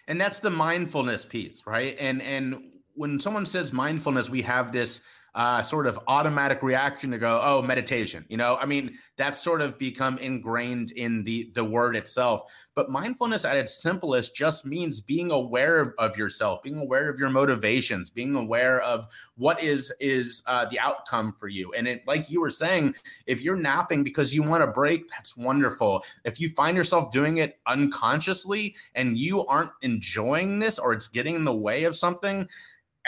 [0.08, 1.96] And that's the mindfulness piece, right?
[2.00, 5.02] And and when someone says mindfulness, we have this
[5.38, 8.26] uh, sort of automatic reaction to go, oh, meditation.
[8.28, 12.52] You know, I mean, that's sort of become ingrained in the the word itself.
[12.74, 17.30] But mindfulness, at its simplest, just means being aware of yourself, being aware of your
[17.30, 21.72] motivations, being aware of what is is uh, the outcome for you.
[21.72, 22.96] And it, like you were saying,
[23.28, 26.02] if you're napping because you want a break, that's wonderful.
[26.24, 31.36] If you find yourself doing it unconsciously and you aren't enjoying this, or it's getting
[31.36, 32.48] in the way of something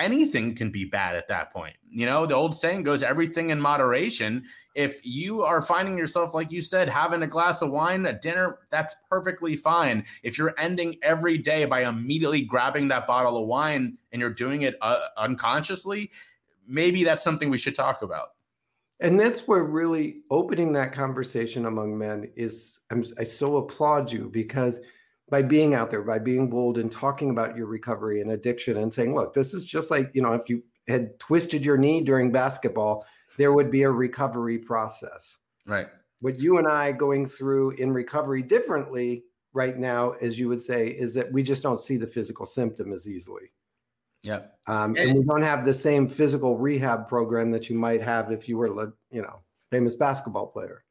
[0.01, 1.77] anything can be bad at that point.
[1.89, 4.45] You know, the old saying goes everything in moderation.
[4.75, 8.59] If you are finding yourself, like you said, having a glass of wine at dinner,
[8.71, 10.05] that's perfectly fine.
[10.23, 14.63] If you're ending every day by immediately grabbing that bottle of wine and you're doing
[14.63, 16.11] it uh, unconsciously,
[16.67, 18.31] maybe that's something we should talk about.
[19.01, 24.29] And that's where really opening that conversation among men is, I'm, I so applaud you
[24.31, 24.81] because
[25.31, 28.93] by being out there, by being bold and talking about your recovery and addiction and
[28.93, 32.33] saying, look, this is just like, you know, if you had twisted your knee during
[32.33, 33.07] basketball,
[33.39, 35.39] there would be a recovery process.
[35.67, 35.87] Right.
[36.21, 40.89] What you and I going through in recovery differently right now, as you would say,
[40.89, 43.53] is that we just don't see the physical symptom as easily.
[44.23, 44.41] Yeah.
[44.67, 48.31] Um, and, and we don't have the same physical rehab program that you might have
[48.33, 50.85] if you were, you know, famous basketball player.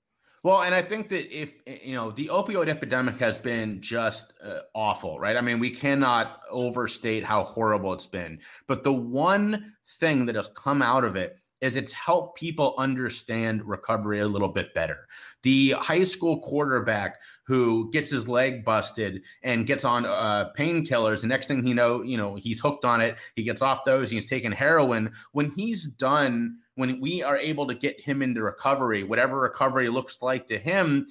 [0.44, 4.60] Well, and I think that if you know the opioid epidemic has been just uh,
[4.74, 5.36] awful, right?
[5.36, 8.40] I mean, we cannot overstate how horrible it's been.
[8.68, 13.64] But the one thing that has come out of it is it's helped people understand
[13.66, 15.08] recovery a little bit better.
[15.44, 21.28] The high school quarterback who gets his leg busted and gets on uh, painkillers, the
[21.28, 23.20] next thing he know, you know, he's hooked on it.
[23.36, 24.10] He gets off those.
[24.10, 25.12] He's taking heroin.
[25.34, 30.22] When he's done, when we are able to get him into recovery, whatever recovery looks
[30.22, 31.06] like to him,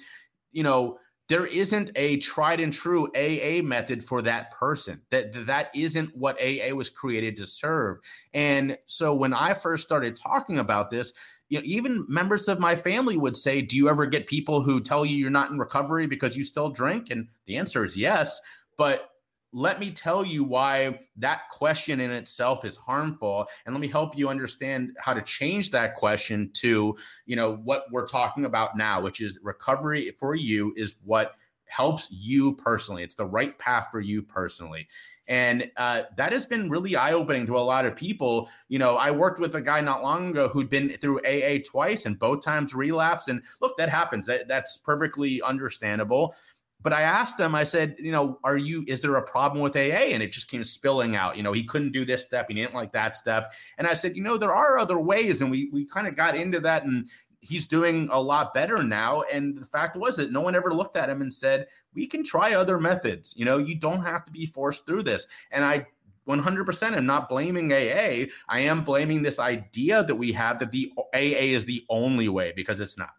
[0.50, 0.98] you know
[1.28, 5.02] there isn't a tried and true AA method for that person.
[5.10, 7.98] That that isn't what AA was created to serve.
[8.32, 11.12] And so when I first started talking about this,
[11.50, 14.80] you know, even members of my family would say, "Do you ever get people who
[14.80, 18.40] tell you you're not in recovery because you still drink?" And the answer is yes.
[18.78, 19.10] But
[19.53, 24.16] let me tell you why that question in itself is harmful and let me help
[24.16, 26.94] you understand how to change that question to
[27.26, 31.34] you know what we're talking about now which is recovery for you is what
[31.68, 33.03] helps you personally.
[33.03, 34.88] It's the right path for you personally.
[35.28, 38.49] And uh, that has been really eye-opening to a lot of people.
[38.68, 42.07] You know i worked with a guy not long ago who'd been through aa twice
[42.07, 44.26] and both times relapsed and look that happens.
[44.26, 46.34] That, that's perfectly understandable
[46.80, 49.76] but I asked him, I said, you know, are you, is there a problem with
[49.76, 50.12] AA?
[50.12, 51.36] And it just came spilling out.
[51.36, 53.52] You know, he couldn't do this step, he didn't like that step.
[53.78, 55.42] And I said, you know, there are other ways.
[55.42, 57.08] And we we kind of got into that and
[57.40, 59.22] he's doing a lot better now.
[59.32, 62.24] And the fact was that no one ever looked at him and said, we can
[62.24, 63.34] try other methods.
[63.36, 65.26] You know, you don't have to be forced through this.
[65.50, 65.86] And I
[66.28, 68.26] 100% am not blaming AA.
[68.48, 72.52] I am blaming this idea that we have that the AA is the only way
[72.54, 73.10] because it's not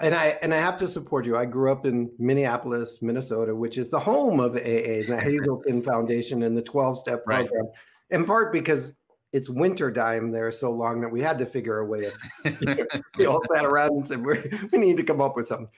[0.00, 1.36] and I and I have to support you.
[1.36, 6.42] I grew up in Minneapolis, Minnesota, which is the home of AA, the Hazelden Foundation,
[6.42, 7.48] and the 12 step program.
[7.52, 7.70] Right.
[8.10, 8.94] In part because
[9.32, 12.04] it's winter time there so long that we had to figure a way.
[12.04, 12.58] Of,
[13.18, 15.68] we all sat around and said we we need to come up with something.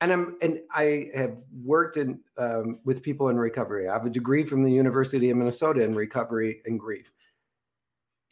[0.00, 3.88] And I'm and I have worked in um, with people in recovery.
[3.88, 7.12] I have a degree from the University of Minnesota in recovery and grief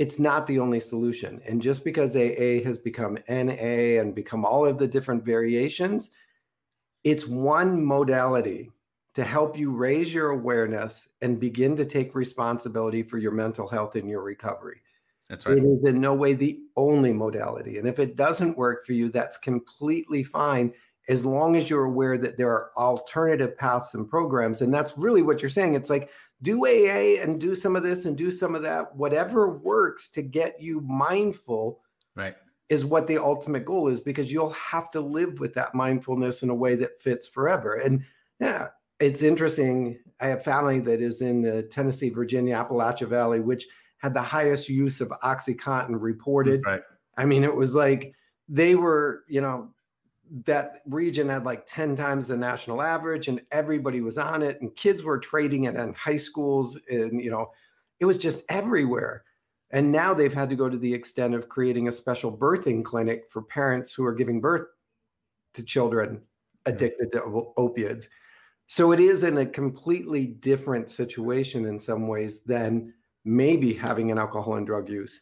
[0.01, 1.43] it's not the only solution.
[1.47, 6.09] And just because AA has become NA and become all of the different variations,
[7.05, 8.71] it's one modality
[9.13, 13.95] to help you raise your awareness and begin to take responsibility for your mental health
[13.95, 14.81] and your recovery.
[15.29, 15.59] That's right.
[15.59, 17.77] It is in no way the only modality.
[17.77, 20.73] And if it doesn't work for you, that's completely fine
[21.11, 24.63] as long as you're aware that there are alternative paths and programs.
[24.63, 25.75] And that's really what you're saying.
[25.75, 26.09] It's like
[26.43, 28.95] do AA and do some of this and do some of that.
[28.97, 31.81] Whatever works to get you mindful
[32.17, 32.35] right.
[32.69, 36.51] is what the ultimate goal is because you'll have to live with that mindfulness in
[36.51, 37.75] a way that fits forever.
[37.75, 38.05] And
[38.41, 38.69] yeah,
[38.99, 39.99] it's interesting.
[40.21, 43.67] I have family that is in the Tennessee, Virginia, Appalachia Valley, which
[43.99, 46.63] had the highest use of Oxycontin reported.
[46.65, 46.83] Right.
[47.17, 48.15] I mean, it was like
[48.49, 49.75] they were, you know,
[50.45, 54.75] that region had like 10 times the national average and everybody was on it and
[54.77, 57.51] kids were trading it in high schools and you know
[58.01, 59.25] it was just everywhere.
[59.71, 63.31] And now they've had to go to the extent of creating a special birthing clinic
[63.31, 64.67] for parents who are giving birth
[65.55, 66.23] to children hmm.
[66.67, 68.07] addicted to opioids.
[68.67, 74.19] So it is in a completely different situation in some ways than maybe having an
[74.19, 75.21] alcohol and drug use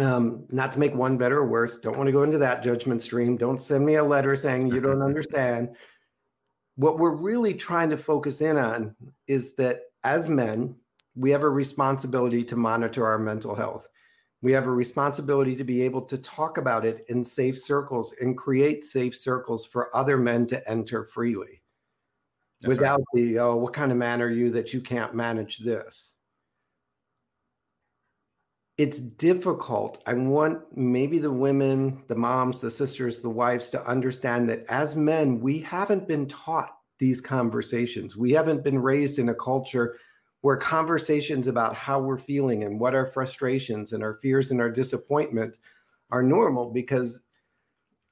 [0.00, 3.02] um, not to make one better or worse, don't want to go into that judgment
[3.02, 3.36] stream.
[3.36, 5.76] Don't send me a letter saying you don't understand.
[6.76, 10.76] What we're really trying to focus in on is that as men,
[11.14, 13.86] we have a responsibility to monitor our mental health.
[14.40, 18.36] We have a responsibility to be able to talk about it in safe circles and
[18.36, 21.62] create safe circles for other men to enter freely
[22.60, 23.22] That's without right.
[23.22, 26.14] the, oh, what kind of man are you that you can't manage this?
[28.78, 30.02] It's difficult.
[30.06, 34.96] I want maybe the women, the moms, the sisters, the wives to understand that as
[34.96, 38.16] men, we haven't been taught these conversations.
[38.16, 39.98] We haven't been raised in a culture
[40.40, 44.70] where conversations about how we're feeling and what our frustrations and our fears and our
[44.70, 45.58] disappointment
[46.10, 47.26] are normal because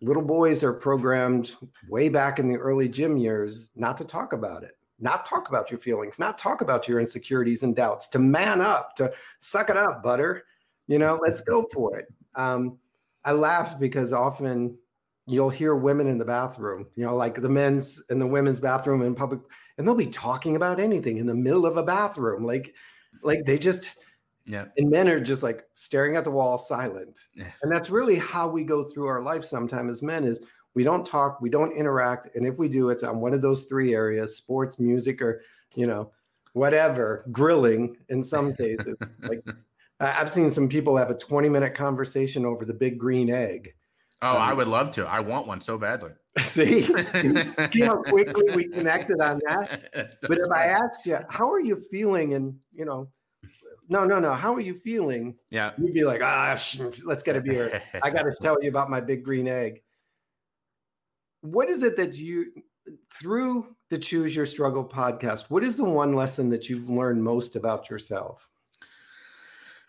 [0.01, 1.57] little boys are programmed
[1.89, 5.71] way back in the early gym years not to talk about it not talk about
[5.71, 9.77] your feelings, not talk about your insecurities and doubts, to man up, to suck it
[9.77, 10.45] up, butter.
[10.91, 12.07] You know, let's go for it.
[12.35, 12.77] Um,
[13.25, 14.77] I laugh because often
[15.25, 19.03] you'll hear women in the bathroom, you know, like the men's and the women's bathroom
[19.03, 19.41] in public,
[19.79, 22.45] and they'll be talking about anything in the middle of a bathroom.
[22.45, 22.75] Like,
[23.23, 23.99] like they just,
[24.47, 24.65] yeah.
[24.79, 27.21] And men are just like staring at the wall, silent.
[27.37, 27.47] Yeah.
[27.63, 30.41] And that's really how we go through our life sometimes as men is
[30.75, 32.35] we don't talk, we don't interact.
[32.35, 35.43] And if we do, it's on one of those three areas, sports, music, or,
[35.77, 36.11] you know,
[36.53, 38.97] whatever, grilling in some cases.
[39.23, 39.45] like
[40.01, 43.75] I've seen some people have a 20 minute conversation over the big green egg.
[44.23, 45.07] Oh, um, I would love to.
[45.07, 46.13] I want one so badly.
[46.43, 46.85] See,
[47.73, 49.91] see how quickly we connected on that.
[50.23, 52.35] but if I asked you, how are you feeling?
[52.35, 53.09] And you know,
[53.89, 55.35] no, no, no, how are you feeling?
[55.51, 56.57] Yeah, you'd be like, ah,
[57.05, 57.83] let's get a beer.
[58.03, 59.83] I got to tell you about my big green egg.
[61.41, 62.53] What is it that you,
[63.13, 67.57] through the Choose Your Struggle podcast, what is the one lesson that you've learned most
[67.57, 68.49] about yourself?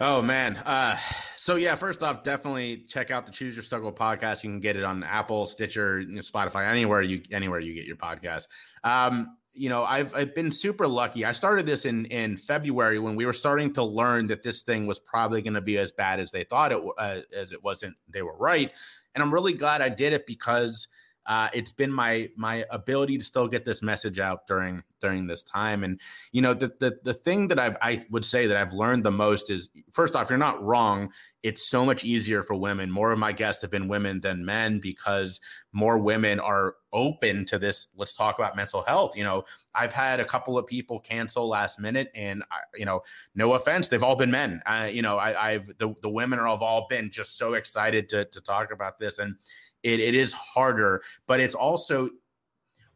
[0.04, 0.58] Oh man.
[0.58, 0.98] Uh,
[1.36, 4.44] so yeah, first off, definitely check out the Choose Your Struggle podcast.
[4.44, 8.48] You can get it on Apple, Stitcher, Spotify, anywhere you anywhere you get your podcast.
[8.84, 11.24] Um, you know, I've I've been super lucky.
[11.24, 14.88] I started this in in February when we were starting to learn that this thing
[14.88, 17.96] was probably going to be as bad as they thought it uh, as it wasn't.
[18.12, 18.76] They were right,
[19.14, 20.88] and I'm really glad I did it because
[21.26, 25.44] uh, it's been my my ability to still get this message out during during this
[25.44, 25.84] time.
[25.84, 26.00] And
[26.32, 29.12] you know, the the the thing that I've I would say that I've learned the
[29.12, 31.12] most is first off, you're not wrong.
[31.44, 32.92] It's so much easier for women.
[32.92, 35.40] More of my guests have been women than men because
[35.74, 37.88] more women are open to this.
[37.96, 39.16] Let's talk about mental health.
[39.16, 39.44] You know,
[39.74, 43.02] I've had a couple of people cancel last minute, and I, you know,
[43.36, 44.62] no offense, they've all been men.
[44.66, 48.10] Uh, you know, I, I've the the women are have all been just so excited
[48.10, 49.36] to to talk about this, and
[49.84, 52.10] it, it is harder, but it's also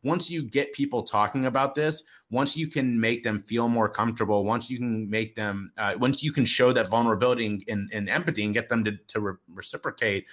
[0.05, 4.45] once you get people talking about this, once you can make them feel more comfortable,
[4.45, 8.07] once you can make them, uh, once you can show that vulnerability and, and, and
[8.07, 10.27] empathy and get them to, to re- reciprocate,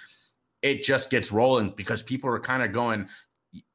[0.61, 3.07] it just gets rolling because people are kind of going,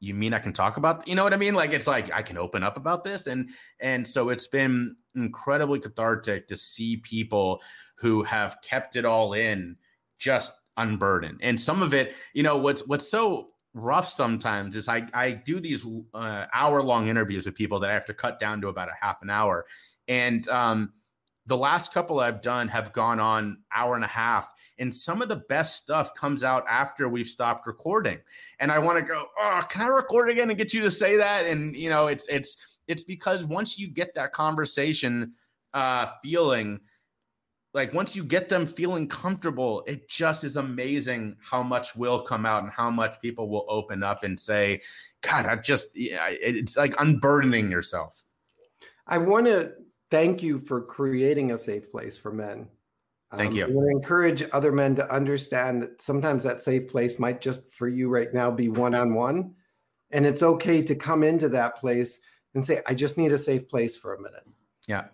[0.00, 1.54] you mean I can talk about, you know what I mean?
[1.54, 3.26] Like, it's like, I can open up about this.
[3.26, 3.48] And,
[3.80, 7.60] and so it's been incredibly cathartic to see people
[7.96, 9.76] who have kept it all in
[10.16, 11.40] just unburdened.
[11.42, 15.60] And some of it, you know, what's, what's so rough sometimes is I, I do
[15.60, 18.88] these uh, hour long interviews with people that I have to cut down to about
[18.88, 19.66] a half an hour.
[20.08, 20.92] And um,
[21.48, 24.52] the last couple I've done have gone on hour and a half.
[24.78, 28.18] And some of the best stuff comes out after we've stopped recording.
[28.60, 31.16] And I want to go, oh, can I record again and get you to say
[31.16, 31.46] that?
[31.46, 35.32] And you know, it's it's it's because once you get that conversation
[35.74, 36.80] uh feeling
[37.78, 42.44] like once you get them feeling comfortable, it just is amazing how much will come
[42.44, 44.80] out and how much people will open up and say,
[45.20, 48.24] God, I just, yeah, it's like unburdening yourself.
[49.06, 49.74] I want to
[50.10, 52.66] thank you for creating a safe place for men.
[53.34, 53.64] Thank um, you.
[53.66, 57.72] I want to encourage other men to understand that sometimes that safe place might just
[57.72, 59.54] for you right now be one on one.
[60.10, 62.18] And it's okay to come into that place
[62.54, 64.46] and say, I just need a safe place for a minute.
[64.88, 65.04] Yeah.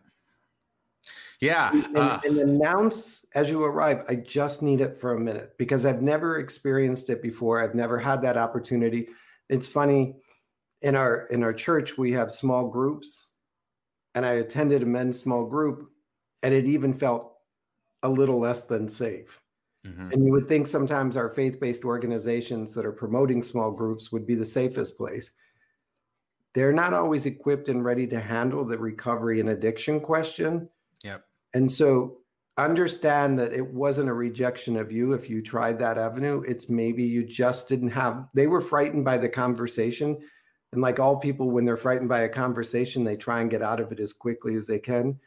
[1.40, 1.70] Yeah.
[1.72, 5.84] And, uh, and, announce as you arrive, I just need it for a minute because
[5.84, 7.62] I've never experienced it before.
[7.62, 9.08] I've never had that opportunity.
[9.48, 10.16] It's funny
[10.82, 13.32] in our in our church we have small groups
[14.14, 15.90] and I attended a men's small group
[16.42, 17.32] and it even felt
[18.02, 19.40] a little less than safe.
[19.86, 20.12] Mm-hmm.
[20.12, 24.34] And you would think sometimes our faith-based organizations that are promoting small groups would be
[24.34, 25.32] the safest place.
[26.54, 30.68] They're not always equipped and ready to handle the recovery and addiction question.
[31.54, 32.18] And so
[32.56, 36.42] understand that it wasn't a rejection of you if you tried that avenue.
[36.46, 40.18] It's maybe you just didn't have, they were frightened by the conversation.
[40.72, 43.80] And like all people, when they're frightened by a conversation, they try and get out
[43.80, 45.18] of it as quickly as they can.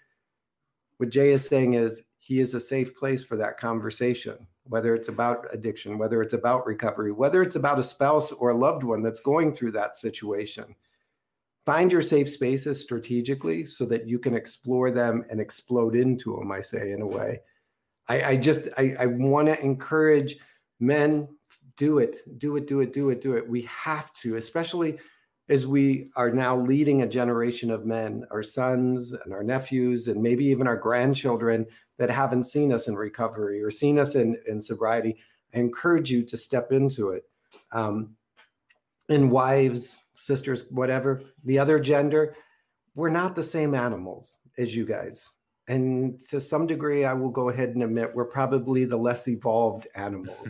[0.97, 5.07] What Jay is saying is he is a safe place for that conversation, whether it's
[5.07, 9.03] about addiction, whether it's about recovery, whether it's about a spouse or a loved one
[9.03, 10.75] that's going through that situation
[11.68, 16.49] find your safe spaces strategically so that you can explore them and explode into them
[16.49, 17.41] i say in a way.
[18.07, 20.38] I, I just i, I want to encourage
[20.80, 21.28] men
[21.76, 23.47] do it do it do it do it do it.
[23.47, 24.97] We have to especially
[25.49, 30.24] as we are now leading a generation of men our sons and our nephews and
[30.24, 31.65] maybe even our grandchildren
[31.97, 35.18] that haven't seen us in recovery or seen us in, in sobriety
[35.53, 37.26] i encourage you to step into it.
[37.74, 38.15] Um,
[39.09, 42.36] and wives sisters, whatever, the other gender,
[42.95, 45.30] we're not the same animals as you guys.
[45.70, 49.88] And to some degree, I will go ahead and admit we're probably the less evolved
[49.95, 50.47] animals.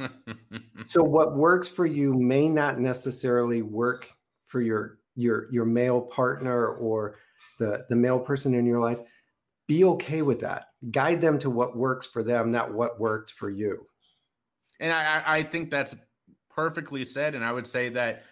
[0.84, 4.08] so what works for you may not necessarily work
[4.46, 7.16] for your your your male partner or
[7.58, 8.98] the the male person in your life.
[9.66, 10.66] Be okay with that.
[10.90, 13.86] Guide them to what works for them, not what worked for you.
[14.80, 15.94] And I, I think that's
[16.50, 17.34] perfectly said.
[17.34, 18.22] And I would say that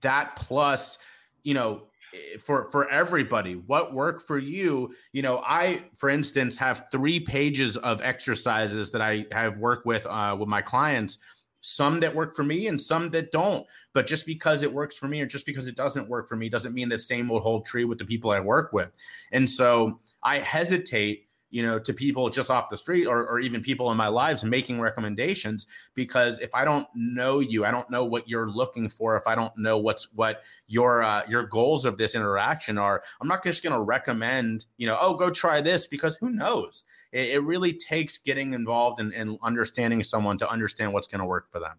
[0.00, 0.98] that plus,
[1.42, 1.82] you know,
[2.14, 4.90] eh, for for everybody what worked for you?
[5.12, 10.06] You know i for instance have three pages of exercises that i have worked with
[10.06, 11.18] uh, with my clients
[11.66, 13.66] some that work for me and some that don't.
[13.92, 16.48] But just because it works for me or just because it doesn't work for me
[16.48, 18.90] doesn't mean the same will hold true with the people i work with.
[19.32, 21.25] And so i hesitate
[21.56, 24.44] you know, to people just off the street or, or even people in my lives
[24.44, 29.16] making recommendations because if I don't know you, I don't know what you're looking for.
[29.16, 33.26] If I don't know what's what your uh, your goals of this interaction are, I'm
[33.26, 36.84] not just going to recommend, you know, oh, go try this because who knows?
[37.10, 41.26] It, it really takes getting involved and, and understanding someone to understand what's going to
[41.26, 41.78] work for them.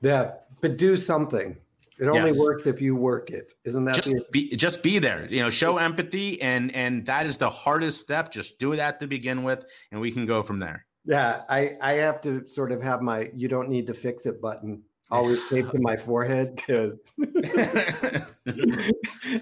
[0.00, 1.56] Yeah, but do something.
[1.98, 2.38] It only yes.
[2.38, 3.52] works if you work it.
[3.64, 5.26] Isn't that just the- be just be there?
[5.28, 8.30] You know, show empathy and and that is the hardest step.
[8.30, 10.86] Just do that to begin with and we can go from there.
[11.04, 14.40] Yeah, I I have to sort of have my you don't need to fix it
[14.40, 17.12] button always taped to my forehead because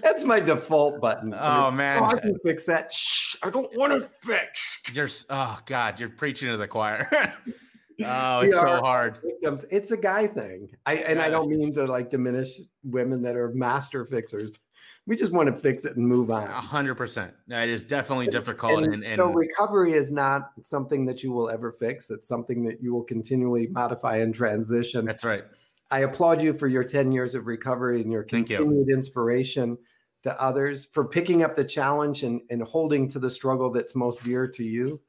[0.01, 1.35] that's my default button.
[1.37, 2.91] Oh man, oh, I can fix that.
[2.91, 4.79] Shh, I don't want to fix.
[4.93, 7.05] You're oh god, you're preaching to the choir.
[8.05, 9.19] Oh, it's so hard.
[9.23, 9.65] Victims.
[9.71, 10.69] It's a guy thing.
[10.85, 11.25] I and yeah.
[11.25, 12.49] I don't mean to like diminish
[12.83, 14.51] women that are master fixers.
[15.07, 16.47] We just want to fix it and move on.
[16.47, 17.33] A hundred percent.
[17.47, 18.83] That is definitely difficult.
[18.83, 22.09] And, and, and, so recovery is not something that you will ever fix.
[22.09, 25.05] It's something that you will continually modify and transition.
[25.05, 25.45] That's right.
[25.89, 28.93] I applaud you for your 10 years of recovery and your continued you.
[28.93, 29.77] inspiration
[30.23, 34.23] to others for picking up the challenge and, and holding to the struggle that's most
[34.23, 34.99] dear to you.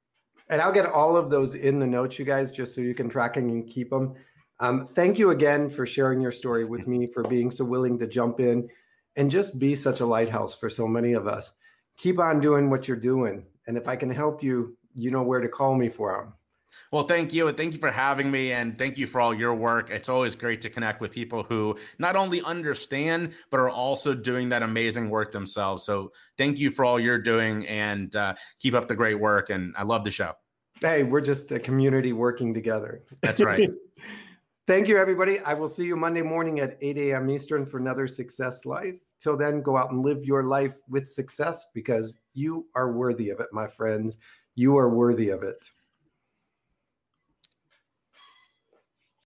[0.50, 3.10] And I'll get all of those in the notes, you guys, just so you can
[3.10, 4.14] track and keep them.
[4.60, 8.08] Um, thank you again for sharing your story with me, for being so willing to
[8.08, 8.70] jump in
[9.16, 11.52] and just be such a lighthouse for so many of us.
[11.98, 13.46] Keep on doing what you're doing.
[13.68, 16.34] And if I can help you, you know where to call me for.
[16.92, 17.48] Well, thank you.
[17.48, 18.52] And thank you for having me.
[18.52, 19.90] And thank you for all your work.
[19.90, 24.50] It's always great to connect with people who not only understand, but are also doing
[24.50, 25.84] that amazing work themselves.
[25.84, 29.50] So thank you for all you're doing and uh, keep up the great work.
[29.50, 30.34] And I love the show.
[30.82, 33.04] Hey, we're just a community working together.
[33.22, 33.70] That's right.
[34.68, 35.40] thank you, everybody.
[35.40, 37.30] I will see you Monday morning at 8 a.m.
[37.30, 38.96] Eastern for another Success Life.
[39.20, 43.40] Till then, go out and live your life with success because you are worthy of
[43.40, 44.18] it, my friends.
[44.56, 45.58] You are worthy of it.